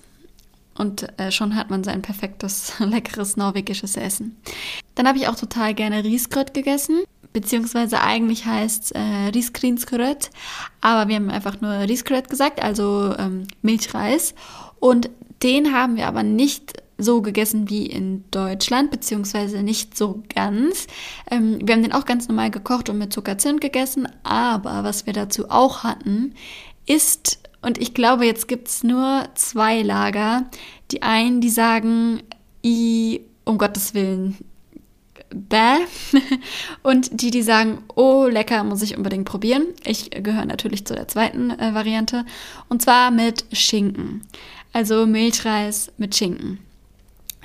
Und 0.75 1.07
äh, 1.19 1.31
schon 1.31 1.55
hat 1.55 1.69
man 1.69 1.83
sein 1.83 2.01
perfektes, 2.01 2.73
leckeres 2.79 3.37
norwegisches 3.37 3.97
Essen. 3.97 4.37
Dann 4.95 5.07
habe 5.07 5.17
ich 5.17 5.27
auch 5.27 5.35
total 5.35 5.73
gerne 5.73 6.03
Riesgröt 6.03 6.53
gegessen 6.53 7.03
beziehungsweise 7.33 8.01
eigentlich 8.01 8.45
heißt 8.45 8.83
es 8.83 8.91
äh, 8.91 9.31
aber 10.81 11.07
wir 11.09 11.15
haben 11.15 11.29
einfach 11.29 11.59
nur 11.61 11.71
Riskröt 11.71 12.29
gesagt, 12.29 12.61
also 12.61 13.13
ähm, 13.17 13.47
Milchreis. 13.61 14.35
Und 14.79 15.09
den 15.41 15.73
haben 15.73 15.95
wir 15.95 16.07
aber 16.07 16.23
nicht 16.23 16.83
so 16.97 17.21
gegessen 17.21 17.69
wie 17.69 17.85
in 17.85 18.23
Deutschland, 18.31 18.91
beziehungsweise 18.91 19.63
nicht 19.63 19.97
so 19.97 20.23
ganz. 20.33 20.87
Ähm, 21.29 21.59
wir 21.61 21.75
haben 21.75 21.83
den 21.83 21.93
auch 21.93 22.05
ganz 22.05 22.27
normal 22.27 22.51
gekocht 22.51 22.89
und 22.89 22.97
mit 22.97 23.13
Zuckerzimt 23.13 23.61
gegessen, 23.61 24.07
aber 24.23 24.83
was 24.83 25.05
wir 25.05 25.13
dazu 25.13 25.49
auch 25.49 25.83
hatten, 25.83 26.33
ist, 26.85 27.39
und 27.61 27.81
ich 27.81 27.93
glaube, 27.93 28.25
jetzt 28.25 28.47
gibt 28.47 28.67
es 28.67 28.83
nur 28.83 29.23
zwei 29.35 29.81
Lager. 29.81 30.45
Die 30.91 31.01
einen, 31.01 31.41
die 31.41 31.49
sagen, 31.49 32.21
i, 32.63 33.21
um 33.45 33.57
Gottes 33.57 33.93
Willen, 33.93 34.37
bäh. 35.33 35.77
Und 36.83 37.21
die, 37.21 37.31
die 37.31 37.41
sagen, 37.41 37.79
oh, 37.95 38.27
lecker, 38.27 38.63
muss 38.63 38.81
ich 38.81 38.97
unbedingt 38.97 39.25
probieren. 39.25 39.65
Ich 39.83 40.09
gehöre 40.11 40.45
natürlich 40.45 40.85
zu 40.85 40.93
der 40.93 41.07
zweiten 41.07 41.51
äh, 41.51 41.73
Variante. 41.73 42.25
Und 42.69 42.81
zwar 42.81 43.11
mit 43.11 43.45
Schinken. 43.51 44.21
Also 44.71 45.05
Milchreis 45.05 45.91
mit 45.97 46.15
Schinken. 46.15 46.59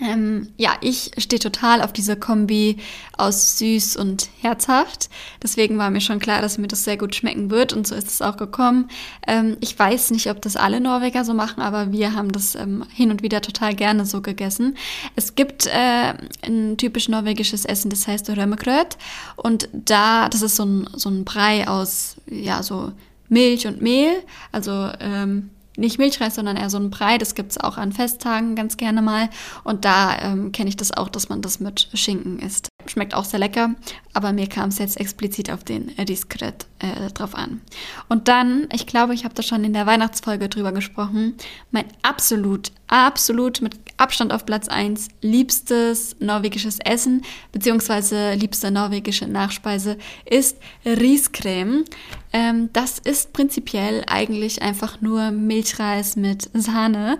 Ähm, 0.00 0.48
ja, 0.56 0.72
ich 0.80 1.10
stehe 1.18 1.40
total 1.40 1.82
auf 1.82 1.92
diese 1.92 2.16
Kombi 2.16 2.78
aus 3.16 3.58
süß 3.58 3.96
und 3.96 4.28
herzhaft. 4.40 5.08
Deswegen 5.42 5.78
war 5.78 5.90
mir 5.90 6.00
schon 6.00 6.20
klar, 6.20 6.40
dass 6.40 6.58
mir 6.58 6.68
das 6.68 6.84
sehr 6.84 6.96
gut 6.96 7.14
schmecken 7.14 7.50
wird 7.50 7.72
und 7.72 7.86
so 7.86 7.94
ist 7.94 8.08
es 8.08 8.22
auch 8.22 8.36
gekommen. 8.36 8.88
Ähm, 9.26 9.56
ich 9.60 9.76
weiß 9.78 10.10
nicht, 10.12 10.30
ob 10.30 10.40
das 10.42 10.56
alle 10.56 10.80
Norweger 10.80 11.24
so 11.24 11.34
machen, 11.34 11.60
aber 11.60 11.92
wir 11.92 12.14
haben 12.14 12.32
das 12.32 12.54
ähm, 12.54 12.84
hin 12.94 13.10
und 13.10 13.22
wieder 13.22 13.40
total 13.40 13.74
gerne 13.74 14.06
so 14.06 14.22
gegessen. 14.22 14.76
Es 15.16 15.34
gibt 15.34 15.66
äh, 15.66 16.14
ein 16.46 16.76
typisch 16.76 17.08
norwegisches 17.08 17.64
Essen, 17.64 17.90
das 17.90 18.06
heißt 18.06 18.30
Römmekröt 18.30 18.96
und 19.36 19.68
da, 19.72 20.28
das 20.28 20.42
ist 20.42 20.56
so 20.56 20.64
ein, 20.64 20.88
so 20.94 21.08
ein 21.08 21.24
Brei 21.24 21.66
aus, 21.66 22.16
ja, 22.30 22.62
so 22.62 22.92
Milch 23.28 23.66
und 23.66 23.82
Mehl, 23.82 24.12
also 24.52 24.90
ähm, 25.00 25.50
nicht 25.78 25.99
Milchreis, 25.99 26.35
sondern 26.35 26.56
eher 26.56 26.70
so 26.70 26.78
ein 26.78 26.90
Brei. 26.90 27.18
Das 27.18 27.35
gibt 27.35 27.52
es 27.52 27.58
auch 27.58 27.78
an 27.78 27.92
Festtagen 27.92 28.54
ganz 28.56 28.76
gerne 28.76 29.02
mal. 29.02 29.30
Und 29.64 29.85
da 29.85 30.18
ähm, 30.20 30.52
kenne 30.52 30.68
ich 30.68 30.76
das 30.76 30.92
auch, 30.92 31.08
dass 31.08 31.28
man 31.28 31.40
das 31.40 31.61
mit 31.61 31.88
Schinken 31.94 32.38
isst. 32.38 32.68
Schmeckt 32.88 33.14
auch 33.14 33.25
sehr 33.25 33.38
lecker, 33.38 33.75
aber 34.14 34.33
mir 34.33 34.49
kam 34.49 34.71
es 34.71 34.78
jetzt 34.78 34.99
explizit 34.99 35.50
auf 35.50 35.62
den 35.64 35.95
Diskret 36.07 36.66
äh, 36.78 37.11
drauf 37.12 37.35
an. 37.35 37.61
Und 38.09 38.28
dann, 38.28 38.68
ich 38.73 38.87
glaube, 38.87 39.14
ich 39.14 39.25
habe 39.25 39.35
da 39.35 39.42
schon 39.42 39.64
in 39.64 39.73
der 39.73 39.87
Weihnachtsfolge 39.87 40.49
drüber 40.49 40.73
gesprochen, 40.73 41.35
mein 41.71 41.85
absolut, 42.02 42.73
absolut 42.87 43.61
mit 43.61 43.75
Abstand 43.99 44.33
auf 44.33 44.47
Platz 44.47 44.68
1 44.68 45.09
liebstes 45.23 46.16
norwegisches 46.21 46.78
Essen, 46.85 47.23
beziehungsweise 47.52 48.35
liebste 48.35 48.71
norwegische 48.71 49.26
Nachspeise 49.26 49.99
ist 50.25 50.57
Riescreme. 50.85 51.85
Ähm, 52.33 52.71
das 52.73 52.99
ist 52.99 53.33
prinzipiell 53.33 54.04
eigentlich 54.07 54.62
einfach 54.62 55.00
nur 55.00 55.30
Milchreis 55.30 56.16
mit 56.16 56.49
Sahne. 56.54 57.18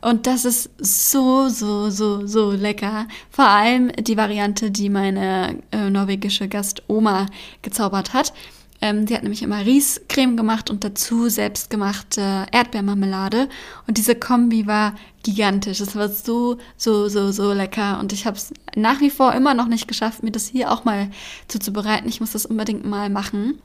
Und 0.00 0.26
das 0.26 0.44
ist 0.44 0.70
so, 0.78 1.48
so, 1.48 1.90
so, 1.90 2.26
so 2.26 2.52
lecker. 2.52 3.06
Vor 3.30 3.46
allem 3.46 3.90
die 3.92 4.16
Variante, 4.16 4.70
die 4.70 4.90
meine 5.12 5.62
äh, 5.72 5.90
norwegische 5.90 6.48
Gastoma 6.48 7.26
gezaubert 7.62 8.12
hat. 8.12 8.32
Ähm, 8.80 9.06
sie 9.06 9.14
hat 9.14 9.22
nämlich 9.22 9.42
immer 9.42 9.64
Riescreme 9.64 10.36
gemacht 10.36 10.70
und 10.70 10.84
dazu 10.84 11.28
selbstgemachte 11.28 12.46
Erdbeermarmelade. 12.52 13.48
Und 13.86 13.98
diese 13.98 14.14
Kombi 14.14 14.66
war 14.66 14.94
gigantisch. 15.24 15.80
Es 15.80 15.96
war 15.96 16.08
so, 16.08 16.58
so, 16.76 17.08
so, 17.08 17.32
so 17.32 17.52
lecker. 17.52 17.98
Und 17.98 18.12
ich 18.12 18.24
habe 18.24 18.36
es 18.36 18.52
nach 18.76 19.00
wie 19.00 19.10
vor 19.10 19.32
immer 19.32 19.54
noch 19.54 19.66
nicht 19.66 19.88
geschafft, 19.88 20.22
mir 20.22 20.30
das 20.30 20.46
hier 20.46 20.70
auch 20.70 20.84
mal 20.84 21.10
zuzubereiten. 21.48 22.08
Ich 22.08 22.20
muss 22.20 22.32
das 22.32 22.46
unbedingt 22.46 22.84
mal 22.84 23.10
machen. 23.10 23.60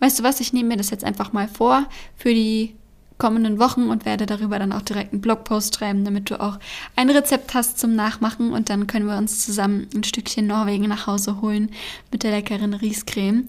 Weißt 0.00 0.18
du 0.18 0.22
was, 0.22 0.40
ich 0.40 0.52
nehme 0.52 0.68
mir 0.68 0.76
das 0.76 0.90
jetzt 0.90 1.04
einfach 1.04 1.32
mal 1.32 1.48
vor 1.48 1.86
für 2.16 2.34
die 2.34 2.74
kommenden 3.22 3.60
Wochen 3.60 3.88
und 3.88 4.04
werde 4.04 4.26
darüber 4.26 4.58
dann 4.58 4.72
auch 4.72 4.82
direkt 4.82 5.12
einen 5.12 5.20
Blogpost 5.20 5.76
schreiben, 5.76 6.04
damit 6.04 6.28
du 6.28 6.40
auch 6.40 6.58
ein 6.96 7.08
Rezept 7.08 7.54
hast 7.54 7.78
zum 7.78 7.94
Nachmachen 7.94 8.52
und 8.52 8.68
dann 8.68 8.88
können 8.88 9.06
wir 9.06 9.16
uns 9.16 9.44
zusammen 9.44 9.86
ein 9.94 10.02
Stückchen 10.02 10.48
Norwegen 10.48 10.88
nach 10.88 11.06
Hause 11.06 11.40
holen 11.40 11.70
mit 12.10 12.24
der 12.24 12.32
leckeren 12.32 12.74
Riescreme. 12.74 13.46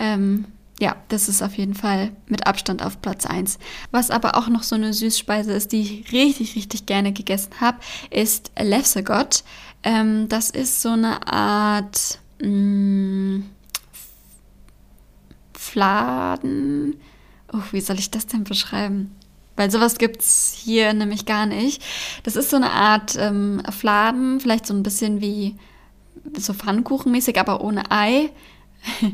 Ähm, 0.00 0.46
ja, 0.80 0.96
das 1.06 1.28
ist 1.28 1.40
auf 1.40 1.56
jeden 1.56 1.74
Fall 1.74 2.10
mit 2.26 2.48
Abstand 2.48 2.82
auf 2.82 3.00
Platz 3.00 3.24
1. 3.24 3.60
Was 3.92 4.10
aber 4.10 4.36
auch 4.36 4.48
noch 4.48 4.64
so 4.64 4.74
eine 4.74 4.92
Süßspeise 4.92 5.52
ist, 5.52 5.70
die 5.70 5.82
ich 5.82 6.12
richtig, 6.12 6.56
richtig 6.56 6.86
gerne 6.86 7.12
gegessen 7.12 7.52
habe, 7.60 7.78
ist 8.10 8.50
Lefsegot. 8.60 9.44
Ähm, 9.84 10.28
das 10.28 10.50
ist 10.50 10.82
so 10.82 10.88
eine 10.88 11.24
Art 11.28 12.18
mh, 12.40 12.48
mm, 12.48 13.44
Fladen 15.52 16.96
Oh, 17.52 17.62
wie 17.72 17.80
soll 17.80 17.98
ich 17.98 18.10
das 18.10 18.26
denn 18.26 18.44
beschreiben? 18.44 19.14
Weil 19.56 19.70
sowas 19.70 19.98
gibt 19.98 20.22
es 20.22 20.56
hier 20.58 20.94
nämlich 20.94 21.26
gar 21.26 21.46
nicht. 21.46 21.82
Das 22.22 22.36
ist 22.36 22.50
so 22.50 22.56
eine 22.56 22.70
Art 22.70 23.16
ähm, 23.18 23.62
Fladen, 23.70 24.40
vielleicht 24.40 24.66
so 24.66 24.74
ein 24.74 24.82
bisschen 24.82 25.20
wie 25.20 25.56
so 26.36 26.54
Pfannkuchenmäßig, 26.54 27.38
aber 27.38 27.62
ohne 27.62 27.90
Ei. 27.90 28.30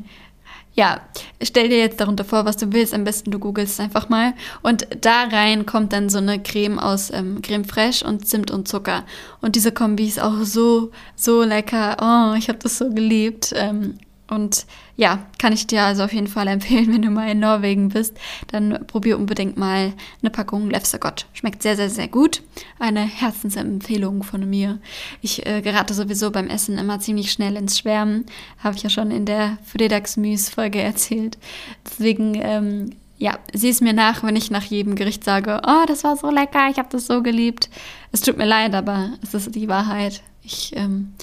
ja, 0.75 1.01
stell 1.43 1.69
dir 1.69 1.79
jetzt 1.79 2.01
darunter 2.01 2.25
vor, 2.25 2.45
was 2.45 2.57
du 2.57 2.73
willst. 2.73 2.95
Am 2.95 3.03
besten 3.03 3.33
du 3.33 3.41
googelst 3.41 3.81
einfach 3.81 4.09
mal. 4.09 4.35
Und 4.63 4.87
da 5.01 5.25
rein 5.25 5.67
kommt 5.67 5.93
dann 5.93 6.09
so 6.09 6.19
eine 6.19 6.41
Creme 6.41 6.79
aus 6.79 7.11
ähm, 7.11 7.43
Creme 7.43 7.65
Fraiche 7.65 8.07
und 8.07 8.29
Zimt 8.29 8.53
und 8.53 8.69
Zucker. 8.69 9.05
Und 9.41 9.57
diese 9.57 9.73
Kombi 9.73 10.07
ist 10.07 10.21
auch 10.21 10.45
so, 10.45 10.93
so 11.17 11.43
lecker. 11.43 11.97
Oh, 12.01 12.37
ich 12.37 12.49
habe 12.49 12.61
das 12.61 12.79
so 12.79 12.91
geliebt. 12.91 13.53
Ähm, 13.57 13.99
und 14.31 14.67
ja, 14.97 15.27
kann 15.39 15.53
ich 15.53 15.67
dir 15.67 15.85
also 15.85 16.05
auf 16.05 16.13
jeden 16.13 16.27
Fall 16.27 16.47
empfehlen, 16.49 16.93
wenn 16.93 17.03
du 17.03 17.11
mal 17.11 17.31
in 17.31 17.41
Norwegen 17.41 17.89
bist, 17.89 18.17
dann 18.49 18.87
probier 18.87 19.19
unbedingt 19.19 19.57
mal 19.57 19.93
eine 20.23 20.31
Packung 20.31 20.71
Lefsegott. 20.71 21.27
Schmeckt 21.33 21.63
sehr, 21.63 21.77
sehr, 21.77 21.91
sehr 21.91 22.09
gut. 22.09 22.43
Eine 22.79 23.01
Herzensempfehlung 23.01 24.23
von 24.23 24.49
mir. 24.49 24.79
Ich 25.23 25.47
äh, 25.47 25.63
gerate 25.63 25.95
sowieso 25.95 26.31
beim 26.31 26.49
Essen 26.49 26.79
immer 26.79 27.01
ziemlich 27.01 27.33
schnell 27.33 27.57
ins 27.57 27.79
Schwärmen. 27.79 28.27
Habe 28.63 28.77
ich 28.77 28.83
ja 28.83 28.91
schon 28.91 29.11
in 29.11 29.25
der 29.25 29.59
Fredagsmüs-Folge 29.65 30.81
erzählt. 30.81 31.39
Deswegen, 31.85 32.35
ähm, 32.35 32.91
ja, 33.19 33.39
sieh 33.53 33.71
es 33.71 33.81
mir 33.81 33.93
nach, 33.93 34.23
wenn 34.23 34.37
ich 34.37 34.51
nach 34.51 34.65
jedem 34.65 34.95
Gericht 34.95 35.25
sage, 35.25 35.61
oh, 35.67 35.85
das 35.87 36.05
war 36.05 36.17
so 36.17 36.31
lecker, 36.31 36.69
ich 36.71 36.79
habe 36.79 36.89
das 36.91 37.07
so 37.07 37.23
geliebt. 37.23 37.69
Es 38.13 38.21
tut 38.21 38.37
mir 38.37 38.47
leid, 38.47 38.75
aber 38.75 39.13
es 39.23 39.35
ist 39.35 39.55
die 39.55 39.69
Wahrheit. 39.69 40.23
Ich 40.43 40.73
ähm, 40.77 41.15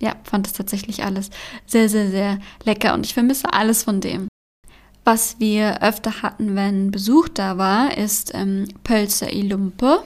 ja, 0.00 0.14
fand 0.24 0.46
es 0.46 0.52
tatsächlich 0.52 1.04
alles 1.04 1.30
sehr, 1.66 1.88
sehr, 1.88 2.10
sehr 2.10 2.38
lecker 2.64 2.94
und 2.94 3.06
ich 3.06 3.14
vermisse 3.14 3.52
alles 3.52 3.82
von 3.82 4.00
dem. 4.00 4.28
Was 5.04 5.38
wir 5.38 5.82
öfter 5.82 6.22
hatten, 6.22 6.56
wenn 6.56 6.90
Besuch 6.90 7.28
da 7.28 7.58
war, 7.58 7.96
ist 7.96 8.32
ähm, 8.34 8.66
Pölse 8.82 9.30
i 9.30 9.42
Lumpe. 9.42 10.02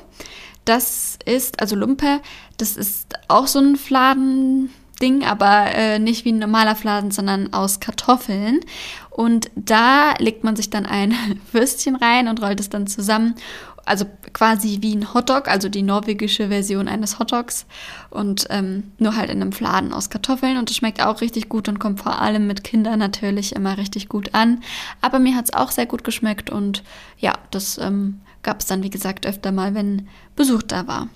Das 0.67 1.19
ist, 1.25 1.59
also 1.59 1.75
Lumpe, 1.75 2.21
das 2.59 2.77
ist 2.77 3.15
auch 3.29 3.47
so 3.47 3.61
ein 3.61 3.77
Fladending, 3.77 5.25
aber 5.25 5.75
äh, 5.75 5.99
nicht 5.99 6.27
wie 6.27 6.33
ein 6.33 6.39
normaler 6.39 6.77
Fladen, 6.77 7.11
sondern 7.11 7.55
aus 7.55 7.81
Kartoffeln. 7.81 8.61
Und 9.09 9.51
da 9.55 10.13
legt 10.19 10.45
man 10.45 10.55
sich 10.55 10.69
dann 10.69 10.85
ein 10.85 11.15
Würstchen 11.53 11.97
rein 11.97 12.29
und 12.29 12.43
rollt 12.43 12.61
es 12.61 12.69
dann 12.69 12.87
zusammen 12.87 13.37
also 13.85 14.07
quasi 14.33 14.79
wie 14.81 14.95
ein 14.95 15.15
Hotdog, 15.15 15.49
also 15.49 15.69
die 15.69 15.83
norwegische 15.83 16.49
Version 16.49 16.89
eines 16.89 17.19
Hotdogs 17.19 17.67
und 18.11 18.47
ähm, 18.51 18.93
nur 18.99 19.17
halt 19.17 19.31
in 19.31 19.41
einem 19.41 19.53
Fladen 19.53 19.93
aus 19.93 20.11
Kartoffeln 20.11 20.59
und 20.59 20.71
es 20.71 20.77
schmeckt 20.77 21.03
auch 21.05 21.21
richtig 21.21 21.49
gut 21.49 21.69
und 21.69 21.79
kommt 21.79 22.01
vor 22.01 22.21
allem 22.21 22.47
mit 22.47 22.65
Kindern 22.65 22.99
natürlich 22.99 23.55
immer 23.55 23.79
richtig 23.79 24.09
gut 24.09 24.35
an. 24.35 24.63
Aber 25.01 25.19
mir 25.19 25.35
hat 25.35 25.47
es 25.47 25.55
auch 25.55 25.71
sehr 25.71 25.87
gut 25.87 26.05
geschmeckt 26.05 26.51
und 26.51 26.83
ja, 27.19 27.35
das 27.51 27.79
ähm, 27.79 28.21
gab 28.43 28.61
es 28.61 28.67
dann 28.67 28.83
wie 28.83 28.91
gesagt 28.91 29.27
öfter 29.27 29.53
mal, 29.53 29.75
wenn 29.75 30.09
Besuch 30.37 30.63
da 30.63 30.87
war. 30.87 31.09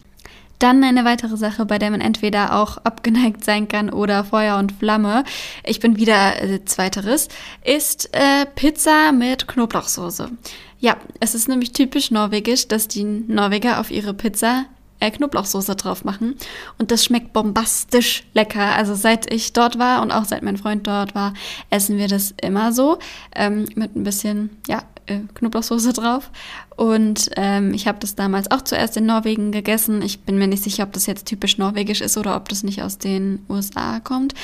Dann 0.59 0.83
eine 0.85 1.05
weitere 1.05 1.37
Sache, 1.37 1.67
bei 1.67 1.79
der 1.79 1.91
man 1.91 2.01
entweder 2.01 2.55
auch 2.61 2.79
abgeneigt 2.79 3.45
sein 3.45 3.69
kann 3.69 3.91
oder 3.91 4.25
Feuer 4.25 4.59
und 4.59 4.73
Flamme. 4.73 5.25
Ich 5.65 5.81
bin 5.81 5.97
wieder 5.97 6.43
äh, 6.43 6.65
zweiteres. 6.65 7.29
Ist 7.65 8.11
äh, 8.13 8.47
Pizza 8.55 9.13
mit 9.13 9.49
Knoblauchsoße. 9.49 10.31
Ja, 10.79 10.97
es 11.21 11.35
ist 11.35 11.49
nämlich 11.49 11.73
typisch 11.73 12.11
norwegisch, 12.11 12.69
dass 12.69 12.89
die 12.89 13.05
Norweger 13.05 13.81
auf 13.81 13.91
ihre 13.91 14.15
Pizza 14.15 14.67
äh, 15.01 15.11
Knoblauchsoße 15.11 15.77
drauf 15.77 16.05
machen. 16.05 16.37
Und 16.79 16.91
das 16.91 17.05
schmeckt 17.05 17.33
bombastisch 17.33 18.25
lecker. 18.33 18.75
Also 18.75 18.95
seit 18.95 19.33
ich 19.33 19.53
dort 19.53 19.79
war 19.79 20.03
und 20.03 20.13
auch 20.13 20.25
seit 20.25 20.43
mein 20.43 20.57
Freund 20.57 20.87
dort 20.87 21.15
war, 21.15 21.35
essen 21.71 21.99
wir 21.99 22.09
das 22.09 22.35
immer 22.43 22.73
so. 22.73 22.99
Ähm, 23.35 23.67
mit 23.75 23.97
ein 23.97 24.05
bisschen, 24.05 24.51
ja, 24.67 24.83
äh, 25.07 25.21
Knoblauchsoße 25.35 25.93
drauf. 25.93 26.31
Und 26.77 27.31
ähm, 27.37 27.73
ich 27.73 27.87
habe 27.87 27.99
das 28.01 28.15
damals 28.15 28.51
auch 28.51 28.63
zuerst 28.63 28.97
in 28.97 29.07
Norwegen 29.07 29.53
gegessen. 29.53 30.03
Ich 30.03 30.21
bin 30.21 30.39
mir 30.39 30.49
nicht 30.49 30.65
sicher, 30.65 30.83
ob 30.83 30.93
das 30.93 31.07
jetzt 31.07 31.27
typisch 31.27 31.59
norwegisch 31.59 32.01
ist 32.01 32.17
oder 32.17 32.37
ob 32.37 32.49
das 32.49 32.63
nicht 32.63 32.83
aus 32.83 32.99
den 32.99 33.45
USA 33.49 34.01
kommt. 34.01 34.35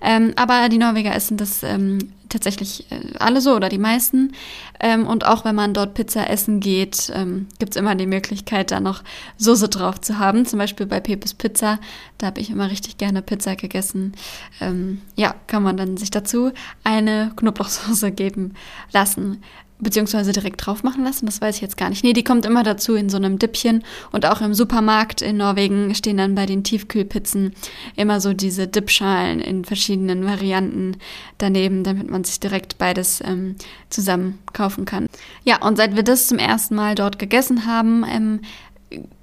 Ähm, 0.00 0.32
aber 0.36 0.68
die 0.68 0.78
Norweger 0.78 1.14
essen 1.14 1.36
das 1.36 1.62
ähm, 1.62 2.12
tatsächlich 2.28 2.90
äh, 2.90 3.18
alle 3.18 3.40
so 3.40 3.54
oder 3.54 3.68
die 3.68 3.78
meisten. 3.78 4.32
Ähm, 4.78 5.06
und 5.06 5.26
auch 5.26 5.44
wenn 5.44 5.56
man 5.56 5.74
dort 5.74 5.94
Pizza 5.94 6.30
essen 6.30 6.60
geht, 6.60 7.10
ähm, 7.14 7.48
gibt 7.58 7.74
es 7.74 7.76
immer 7.76 7.96
die 7.96 8.06
Möglichkeit, 8.06 8.70
da 8.70 8.78
noch 8.80 9.02
Soße 9.36 9.68
drauf 9.68 10.00
zu 10.00 10.18
haben. 10.18 10.46
Zum 10.46 10.58
Beispiel 10.58 10.86
bei 10.86 11.00
Pepes 11.00 11.34
Pizza. 11.34 11.80
Da 12.18 12.28
habe 12.28 12.40
ich 12.40 12.50
immer 12.50 12.70
richtig 12.70 12.98
gerne 12.98 13.20
Pizza 13.20 13.56
gegessen. 13.56 14.12
Ähm, 14.60 15.02
ja, 15.16 15.34
kann 15.48 15.64
man 15.64 15.76
dann 15.76 15.96
sich 15.96 16.10
dazu 16.10 16.52
eine 16.84 17.32
Knoblauchsoße 17.36 18.12
geben 18.12 18.54
lassen 18.92 19.42
beziehungsweise 19.80 20.32
direkt 20.32 20.64
drauf 20.64 20.82
machen 20.82 21.04
lassen, 21.04 21.26
das 21.26 21.40
weiß 21.40 21.56
ich 21.56 21.62
jetzt 21.62 21.76
gar 21.76 21.90
nicht. 21.90 22.04
Nee, 22.04 22.12
die 22.12 22.24
kommt 22.24 22.44
immer 22.44 22.62
dazu 22.62 22.94
in 22.94 23.08
so 23.08 23.16
einem 23.16 23.38
Dippchen 23.38 23.84
und 24.12 24.26
auch 24.26 24.40
im 24.40 24.54
Supermarkt 24.54 25.22
in 25.22 25.36
Norwegen 25.36 25.94
stehen 25.94 26.16
dann 26.16 26.34
bei 26.34 26.46
den 26.46 26.64
Tiefkühlpizzen 26.64 27.54
immer 27.96 28.20
so 28.20 28.32
diese 28.32 28.66
Dipschalen 28.66 29.40
in 29.40 29.64
verschiedenen 29.64 30.24
Varianten 30.24 30.96
daneben, 31.38 31.84
damit 31.84 32.10
man 32.10 32.24
sich 32.24 32.40
direkt 32.40 32.78
beides 32.78 33.22
ähm, 33.24 33.56
zusammen 33.88 34.38
kaufen 34.52 34.84
kann. 34.84 35.06
Ja, 35.44 35.64
und 35.64 35.76
seit 35.76 35.96
wir 35.96 36.02
das 36.02 36.28
zum 36.28 36.38
ersten 36.38 36.74
Mal 36.74 36.94
dort 36.94 37.18
gegessen 37.18 37.66
haben, 37.66 38.04
ähm, 38.08 38.40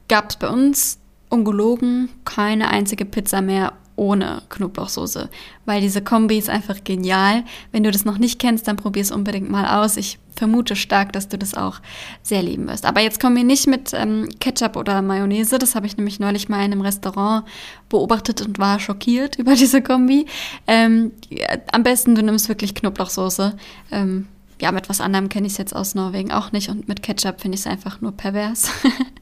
gab 0.08 0.30
es 0.30 0.36
bei 0.38 0.50
uns 0.50 1.00
ungelogen 1.30 2.10
keine 2.26 2.70
einzige 2.70 3.06
Pizza 3.06 3.42
mehr 3.42 3.74
ohne 3.98 4.44
Knoblauchsoße, 4.50 5.30
weil 5.66 5.82
diese 5.82 6.01
Kombi 6.01 6.38
ist 6.38 6.50
einfach 6.50 6.84
genial. 6.84 7.44
Wenn 7.72 7.84
du 7.84 7.92
das 7.92 8.06
noch 8.06 8.18
nicht 8.18 8.39
kennst, 8.39 8.68
dann 8.68 8.77
probier 8.77 9.01
es 9.01 9.12
unbedingt 9.12 9.50
mal 9.50 9.82
aus. 9.82 9.98
Ich 9.98 10.20
vermute 10.36 10.75
stark, 10.75 11.12
dass 11.13 11.27
du 11.27 11.38
das 11.38 11.56
auch 11.56 11.80
sehr 12.22 12.44
lieben 12.44 12.68
wirst. 12.68 12.86
Aber 12.86 13.01
jetzt 13.01 13.20
kommen 13.20 13.36
wir 13.36 13.44
nicht 13.44 13.68
mit 13.68 13.92
ähm, 13.94 14.30
Ketchup 14.39 14.75
oder 14.75 15.01
Mayonnaise. 15.01 15.58
Das 15.58 15.75
habe 15.75 15.88
ich 15.88 15.98
nämlich 15.98 16.20
neulich 16.20 16.48
mal 16.48 16.63
in 16.63 16.72
einem 16.72 16.82
Restaurant 16.82 17.46
beobachtet 17.89 18.42
und 18.42 18.60
war 18.60 18.80
schockiert 18.80 19.36
über 19.39 19.56
diese 19.56 19.82
Kombi. 19.82 20.27
Ähm, 20.68 21.12
ja, 21.30 21.48
am 21.72 21.84
besten 21.84 22.16
du 22.16 22.22
nimmst 22.22 22.50
wirklich 22.50 22.75
Knoblauchsoße. 22.75 23.58
Ähm, 23.92 24.27
ja, 24.62 24.72
mit 24.72 24.89
was 24.89 25.01
anderem 25.01 25.30
kenne 25.30 25.48
ich 25.48 25.54
es 25.54 25.58
jetzt 25.58 25.75
aus 25.75 25.96
Norwegen 25.96 26.32
auch 26.32 26.51
nicht 26.51 26.70
und 26.70 26.88
mit 26.88 27.04
Ketchup 27.04 27.42
finde 27.42 27.56
ich 27.56 27.62
es 27.62 27.68
einfach 27.68 28.01
nur 28.01 28.12
pervers. 28.12 28.72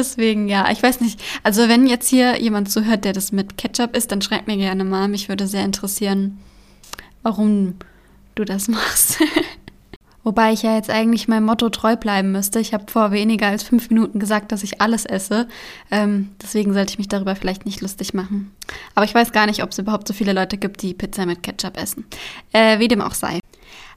Deswegen, 0.00 0.48
ja, 0.48 0.70
ich 0.70 0.82
weiß 0.82 1.02
nicht. 1.02 1.20
Also, 1.42 1.68
wenn 1.68 1.86
jetzt 1.86 2.08
hier 2.08 2.40
jemand 2.40 2.70
zuhört, 2.70 3.04
der 3.04 3.12
das 3.12 3.32
mit 3.32 3.58
Ketchup 3.58 3.94
isst, 3.94 4.10
dann 4.10 4.22
schreibt 4.22 4.46
mir 4.46 4.56
gerne 4.56 4.82
mal. 4.82 5.08
Mich 5.08 5.28
würde 5.28 5.46
sehr 5.46 5.62
interessieren, 5.62 6.38
warum 7.22 7.74
du 8.34 8.46
das 8.46 8.68
machst. 8.68 9.18
Wobei 10.24 10.52
ich 10.54 10.62
ja 10.62 10.74
jetzt 10.74 10.88
eigentlich 10.88 11.28
meinem 11.28 11.44
Motto 11.44 11.68
treu 11.68 11.96
bleiben 11.96 12.32
müsste. 12.32 12.60
Ich 12.60 12.72
habe 12.72 12.90
vor 12.90 13.10
weniger 13.10 13.48
als 13.48 13.62
fünf 13.62 13.90
Minuten 13.90 14.18
gesagt, 14.18 14.52
dass 14.52 14.62
ich 14.62 14.80
alles 14.80 15.04
esse. 15.04 15.48
Ähm, 15.90 16.30
deswegen 16.42 16.72
sollte 16.72 16.92
ich 16.92 16.98
mich 16.98 17.08
darüber 17.08 17.36
vielleicht 17.36 17.66
nicht 17.66 17.82
lustig 17.82 18.14
machen. 18.14 18.50
Aber 18.94 19.04
ich 19.04 19.14
weiß 19.14 19.32
gar 19.32 19.44
nicht, 19.44 19.62
ob 19.62 19.70
es 19.70 19.78
überhaupt 19.78 20.08
so 20.08 20.14
viele 20.14 20.32
Leute 20.32 20.56
gibt, 20.56 20.80
die 20.80 20.94
Pizza 20.94 21.26
mit 21.26 21.42
Ketchup 21.42 21.76
essen. 21.76 22.06
Äh, 22.52 22.78
wie 22.78 22.88
dem 22.88 23.02
auch 23.02 23.14
sei. 23.14 23.39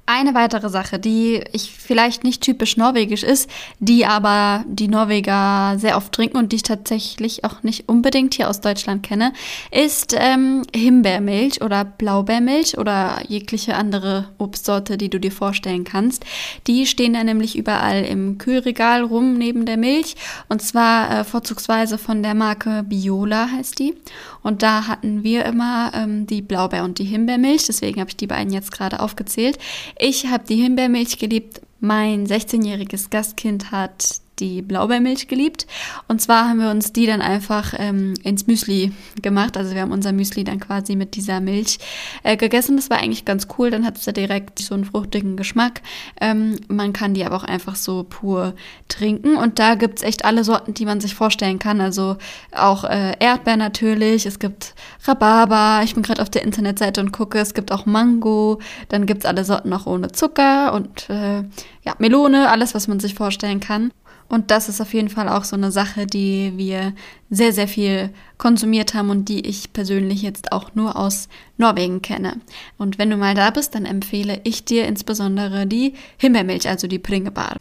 Eine 0.05 0.33
weitere 0.33 0.67
Sache, 0.67 0.99
die 0.99 1.41
ich 1.53 1.71
vielleicht 1.71 2.25
nicht 2.25 2.41
typisch 2.41 2.75
norwegisch 2.75 3.23
ist, 3.23 3.49
die 3.79 4.05
aber 4.05 4.65
die 4.67 4.89
Norweger 4.89 5.75
sehr 5.79 5.95
oft 5.95 6.11
trinken 6.11 6.35
und 6.35 6.51
die 6.51 6.57
ich 6.57 6.63
tatsächlich 6.63 7.45
auch 7.45 7.63
nicht 7.63 7.87
unbedingt 7.87 8.33
hier 8.33 8.49
aus 8.49 8.59
Deutschland 8.59 9.03
kenne, 9.03 9.31
ist 9.71 10.13
ähm, 10.19 10.63
Himbeermilch 10.75 11.61
oder 11.61 11.85
Blaubeermilch 11.85 12.77
oder 12.77 13.21
jegliche 13.29 13.75
andere 13.75 14.27
Obstsorte, 14.39 14.97
die 14.97 15.09
du 15.09 15.21
dir 15.21 15.31
vorstellen 15.31 15.85
kannst. 15.85 16.25
Die 16.67 16.85
stehen 16.85 17.13
da 17.13 17.23
nämlich 17.23 17.57
überall 17.57 18.03
im 18.03 18.37
Kühlregal 18.37 19.03
rum 19.03 19.35
neben 19.35 19.65
der 19.65 19.77
Milch 19.77 20.17
und 20.49 20.61
zwar 20.61 21.19
äh, 21.19 21.23
vorzugsweise 21.23 21.97
von 21.97 22.21
der 22.23 22.35
Marke 22.35 22.83
Biola 22.83 23.51
heißt 23.51 23.79
die. 23.79 23.95
Und 24.41 24.61
da 24.61 24.87
hatten 24.87 25.23
wir 25.23 25.45
immer 25.45 25.93
ähm, 25.95 26.27
die 26.27 26.41
Blaubeer- 26.41 26.83
und 26.83 26.99
die 26.99 27.05
Himbeermilch, 27.05 27.65
deswegen 27.67 28.01
habe 28.01 28.09
ich 28.09 28.17
die 28.17 28.27
beiden 28.27 28.51
jetzt 28.51 28.73
gerade 28.73 28.99
aufgezählt. 28.99 29.57
Ich 29.97 30.27
habe 30.27 30.45
die 30.47 30.55
Himbeermilch 30.55 31.19
geliebt. 31.19 31.61
Mein 31.79 32.25
16-jähriges 32.25 33.09
Gastkind 33.09 33.71
hat 33.71 34.21
die 34.39 34.61
Blaubeermilch 34.61 35.27
geliebt. 35.27 35.67
Und 36.07 36.21
zwar 36.21 36.49
haben 36.49 36.59
wir 36.59 36.71
uns 36.71 36.93
die 36.93 37.05
dann 37.05 37.21
einfach 37.21 37.73
ähm, 37.77 38.13
ins 38.23 38.47
Müsli 38.47 38.91
gemacht. 39.21 39.57
Also 39.57 39.73
wir 39.73 39.81
haben 39.81 39.91
unser 39.91 40.11
Müsli 40.11 40.43
dann 40.43 40.59
quasi 40.59 40.95
mit 40.95 41.15
dieser 41.15 41.39
Milch 41.39 41.79
äh, 42.23 42.37
gegessen. 42.37 42.75
Das 42.75 42.89
war 42.89 42.97
eigentlich 42.97 43.25
ganz 43.25 43.47
cool. 43.57 43.69
Dann 43.69 43.85
hat 43.85 43.97
es 43.97 44.05
ja 44.05 44.11
direkt 44.11 44.59
so 44.59 44.73
einen 44.73 44.85
fruchtigen 44.85 45.37
Geschmack. 45.37 45.81
Ähm, 46.19 46.57
man 46.67 46.93
kann 46.93 47.13
die 47.13 47.25
aber 47.25 47.35
auch 47.35 47.43
einfach 47.43 47.75
so 47.75 48.03
pur 48.03 48.53
trinken. 48.87 49.35
Und 49.35 49.59
da 49.59 49.75
gibt 49.75 49.99
es 49.99 50.03
echt 50.03 50.25
alle 50.25 50.43
Sorten, 50.43 50.73
die 50.73 50.85
man 50.85 50.99
sich 50.99 51.15
vorstellen 51.15 51.59
kann. 51.59 51.81
Also 51.81 52.17
auch 52.51 52.83
äh, 52.83 53.15
Erdbeer 53.19 53.57
natürlich. 53.57 54.25
Es 54.25 54.39
gibt 54.39 54.73
Rhabarber. 55.05 55.81
Ich 55.83 55.93
bin 55.93 56.03
gerade 56.03 56.21
auf 56.21 56.29
der 56.29 56.43
Internetseite 56.43 57.01
und 57.01 57.11
gucke. 57.11 57.39
Es 57.39 57.53
gibt 57.53 57.71
auch 57.71 57.85
Mango. 57.85 58.59
Dann 58.89 59.05
gibt 59.05 59.23
es 59.23 59.25
alle 59.25 59.45
Sorten 59.45 59.69
noch 59.69 59.85
ohne 59.85 60.11
Zucker 60.11 60.73
und 60.73 61.09
äh, 61.09 61.43
ja, 61.83 61.95
Melone, 61.97 62.49
alles, 62.49 62.73
was 62.75 62.87
man 62.87 62.99
sich 62.99 63.13
vorstellen 63.13 63.59
kann. 63.59 63.91
Und 64.29 64.51
das 64.51 64.69
ist 64.69 64.81
auf 64.81 64.93
jeden 64.93 65.09
Fall 65.09 65.29
auch 65.29 65.43
so 65.43 65.55
eine 65.55 65.71
Sache, 65.71 66.07
die 66.07 66.53
wir 66.55 66.93
sehr, 67.29 67.53
sehr 67.53 67.67
viel 67.67 68.09
konsumiert 68.37 68.93
haben 68.93 69.09
und 69.09 69.29
die 69.29 69.45
ich 69.45 69.73
persönlich 69.73 70.21
jetzt 70.21 70.51
auch 70.51 70.75
nur 70.75 70.95
aus 70.95 71.29
Norwegen 71.57 72.01
kenne. 72.01 72.39
Und 72.77 72.97
wenn 72.97 73.09
du 73.09 73.17
mal 73.17 73.35
da 73.35 73.51
bist, 73.51 73.75
dann 73.75 73.85
empfehle 73.85 74.41
ich 74.43 74.65
dir 74.65 74.87
insbesondere 74.87 75.67
die 75.67 75.93
Himbeermilch, 76.17 76.67
also 76.67 76.87
die 76.87 76.99
Pringebar. 76.99 77.57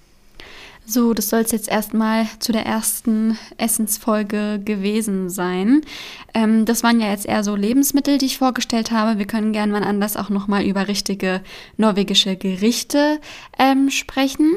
So, 0.85 1.15
das 1.15 1.29
soll 1.29 1.41
es 1.41 1.53
jetzt 1.53 1.69
erstmal 1.69 2.27
zu 2.41 2.51
der 2.51 2.67
ersten 2.67 3.39
Essensfolge 3.57 4.61
gewesen 4.65 5.31
sein. 5.31 5.83
Ähm, 6.35 6.65
das 6.65 6.83
waren 6.83 7.01
ja 7.01 7.11
jetzt 7.11 7.25
eher 7.25 7.45
so 7.45 7.55
Lebensmittel, 7.55 8.19
die 8.19 8.27
ich 8.27 8.39
vorgestellt 8.39 8.91
habe. 8.91 9.19
Wir 9.19 9.27
können 9.27 9.53
gerne 9.53 9.73
mal 9.73 9.85
anders 9.85 10.17
auch 10.17 10.29
nochmal 10.29 10.65
über 10.65 10.89
richtige 10.89 11.41
norwegische 11.77 12.37
Gerichte 12.37 13.21
ähm, 13.59 13.91
sprechen. 13.91 14.57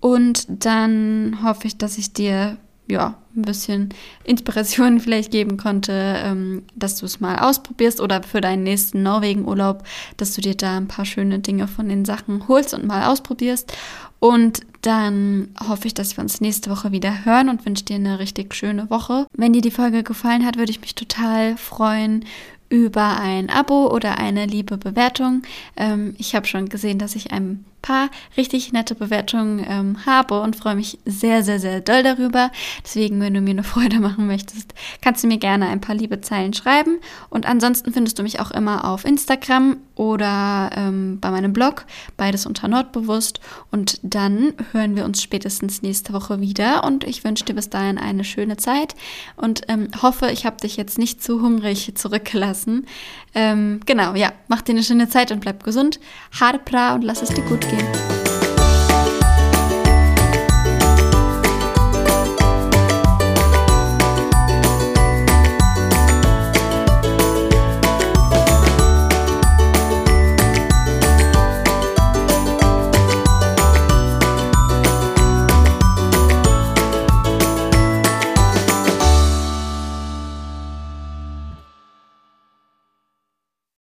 Und 0.00 0.46
dann 0.48 1.38
hoffe 1.42 1.66
ich, 1.66 1.76
dass 1.76 1.98
ich 1.98 2.12
dir 2.12 2.56
ja 2.90 3.14
ein 3.36 3.42
bisschen 3.42 3.90
Inspiration 4.24 5.00
vielleicht 5.00 5.30
geben 5.30 5.56
konnte, 5.56 5.92
ähm, 6.24 6.62
dass 6.74 6.96
du 6.96 7.06
es 7.06 7.20
mal 7.20 7.38
ausprobierst 7.38 8.00
oder 8.00 8.22
für 8.22 8.40
deinen 8.40 8.62
nächsten 8.62 9.02
Norwegen-Urlaub, 9.02 9.84
dass 10.16 10.34
du 10.34 10.40
dir 10.40 10.54
da 10.54 10.76
ein 10.76 10.88
paar 10.88 11.04
schöne 11.04 11.38
Dinge 11.38 11.68
von 11.68 11.88
den 11.88 12.04
Sachen 12.04 12.48
holst 12.48 12.74
und 12.74 12.86
mal 12.86 13.06
ausprobierst. 13.06 13.72
Und 14.20 14.62
dann 14.82 15.50
hoffe 15.68 15.86
ich, 15.86 15.94
dass 15.94 16.16
wir 16.16 16.22
uns 16.22 16.40
nächste 16.40 16.70
Woche 16.70 16.90
wieder 16.90 17.24
hören 17.24 17.48
und 17.48 17.64
wünsche 17.64 17.84
dir 17.84 17.96
eine 17.96 18.18
richtig 18.18 18.54
schöne 18.54 18.90
Woche. 18.90 19.26
Wenn 19.32 19.52
dir 19.52 19.62
die 19.62 19.70
Folge 19.70 20.02
gefallen 20.02 20.44
hat, 20.44 20.56
würde 20.56 20.72
ich 20.72 20.80
mich 20.80 20.94
total 20.94 21.56
freuen 21.56 22.24
über 22.68 23.18
ein 23.18 23.48
Abo 23.48 23.88
oder 23.88 24.18
eine 24.18 24.46
liebe 24.46 24.76
Bewertung. 24.76 25.42
Ähm, 25.76 26.14
ich 26.18 26.34
habe 26.34 26.46
schon 26.46 26.68
gesehen, 26.68 26.98
dass 26.98 27.14
ich 27.14 27.32
ein 27.32 27.64
paar 27.82 28.10
richtig 28.36 28.72
nette 28.72 28.94
Bewertungen 28.94 29.64
ähm, 29.68 30.06
habe 30.06 30.40
und 30.40 30.56
freue 30.56 30.74
mich 30.74 30.98
sehr, 31.04 31.42
sehr, 31.42 31.58
sehr 31.58 31.80
doll 31.80 32.02
darüber. 32.02 32.50
Deswegen, 32.84 33.20
wenn 33.20 33.34
du 33.34 33.40
mir 33.40 33.50
eine 33.50 33.64
Freude 33.64 34.00
machen 34.00 34.26
möchtest, 34.26 34.74
kannst 35.02 35.22
du 35.22 35.28
mir 35.28 35.38
gerne 35.38 35.68
ein 35.68 35.80
paar 35.80 35.94
liebe 35.94 36.20
Zeilen 36.20 36.54
schreiben. 36.54 36.98
Und 37.30 37.46
ansonsten 37.46 37.92
findest 37.92 38.18
du 38.18 38.22
mich 38.22 38.40
auch 38.40 38.50
immer 38.50 38.84
auf 38.84 39.04
Instagram 39.04 39.76
oder 39.94 40.70
ähm, 40.74 41.18
bei 41.20 41.30
meinem 41.30 41.52
Blog, 41.52 41.86
beides 42.16 42.46
unter 42.46 42.68
Nordbewusst. 42.68 43.40
Und 43.70 44.00
dann 44.02 44.54
hören 44.72 44.96
wir 44.96 45.04
uns 45.04 45.22
spätestens 45.22 45.82
nächste 45.82 46.12
Woche 46.12 46.40
wieder. 46.40 46.84
Und 46.84 47.04
ich 47.04 47.24
wünsche 47.24 47.44
dir 47.44 47.54
bis 47.54 47.70
dahin 47.70 47.98
eine 47.98 48.24
schöne 48.24 48.56
Zeit 48.56 48.94
und 49.36 49.62
ähm, 49.68 49.88
hoffe, 50.02 50.30
ich 50.30 50.46
habe 50.46 50.56
dich 50.56 50.76
jetzt 50.76 50.98
nicht 50.98 51.22
zu 51.22 51.42
hungrig 51.42 51.92
zurückgelassen. 51.94 52.86
Ähm, 53.34 53.80
genau, 53.86 54.14
ja, 54.14 54.32
mach 54.48 54.62
dir 54.62 54.72
eine 54.72 54.82
schöne 54.82 55.08
Zeit 55.08 55.32
und 55.32 55.40
bleib 55.40 55.64
gesund. 55.64 56.00
Harpra 56.38 56.94
und 56.94 57.02
lass 57.02 57.22
es 57.22 57.30
dir 57.30 57.42
gut 57.42 57.67
skin. 57.68 58.17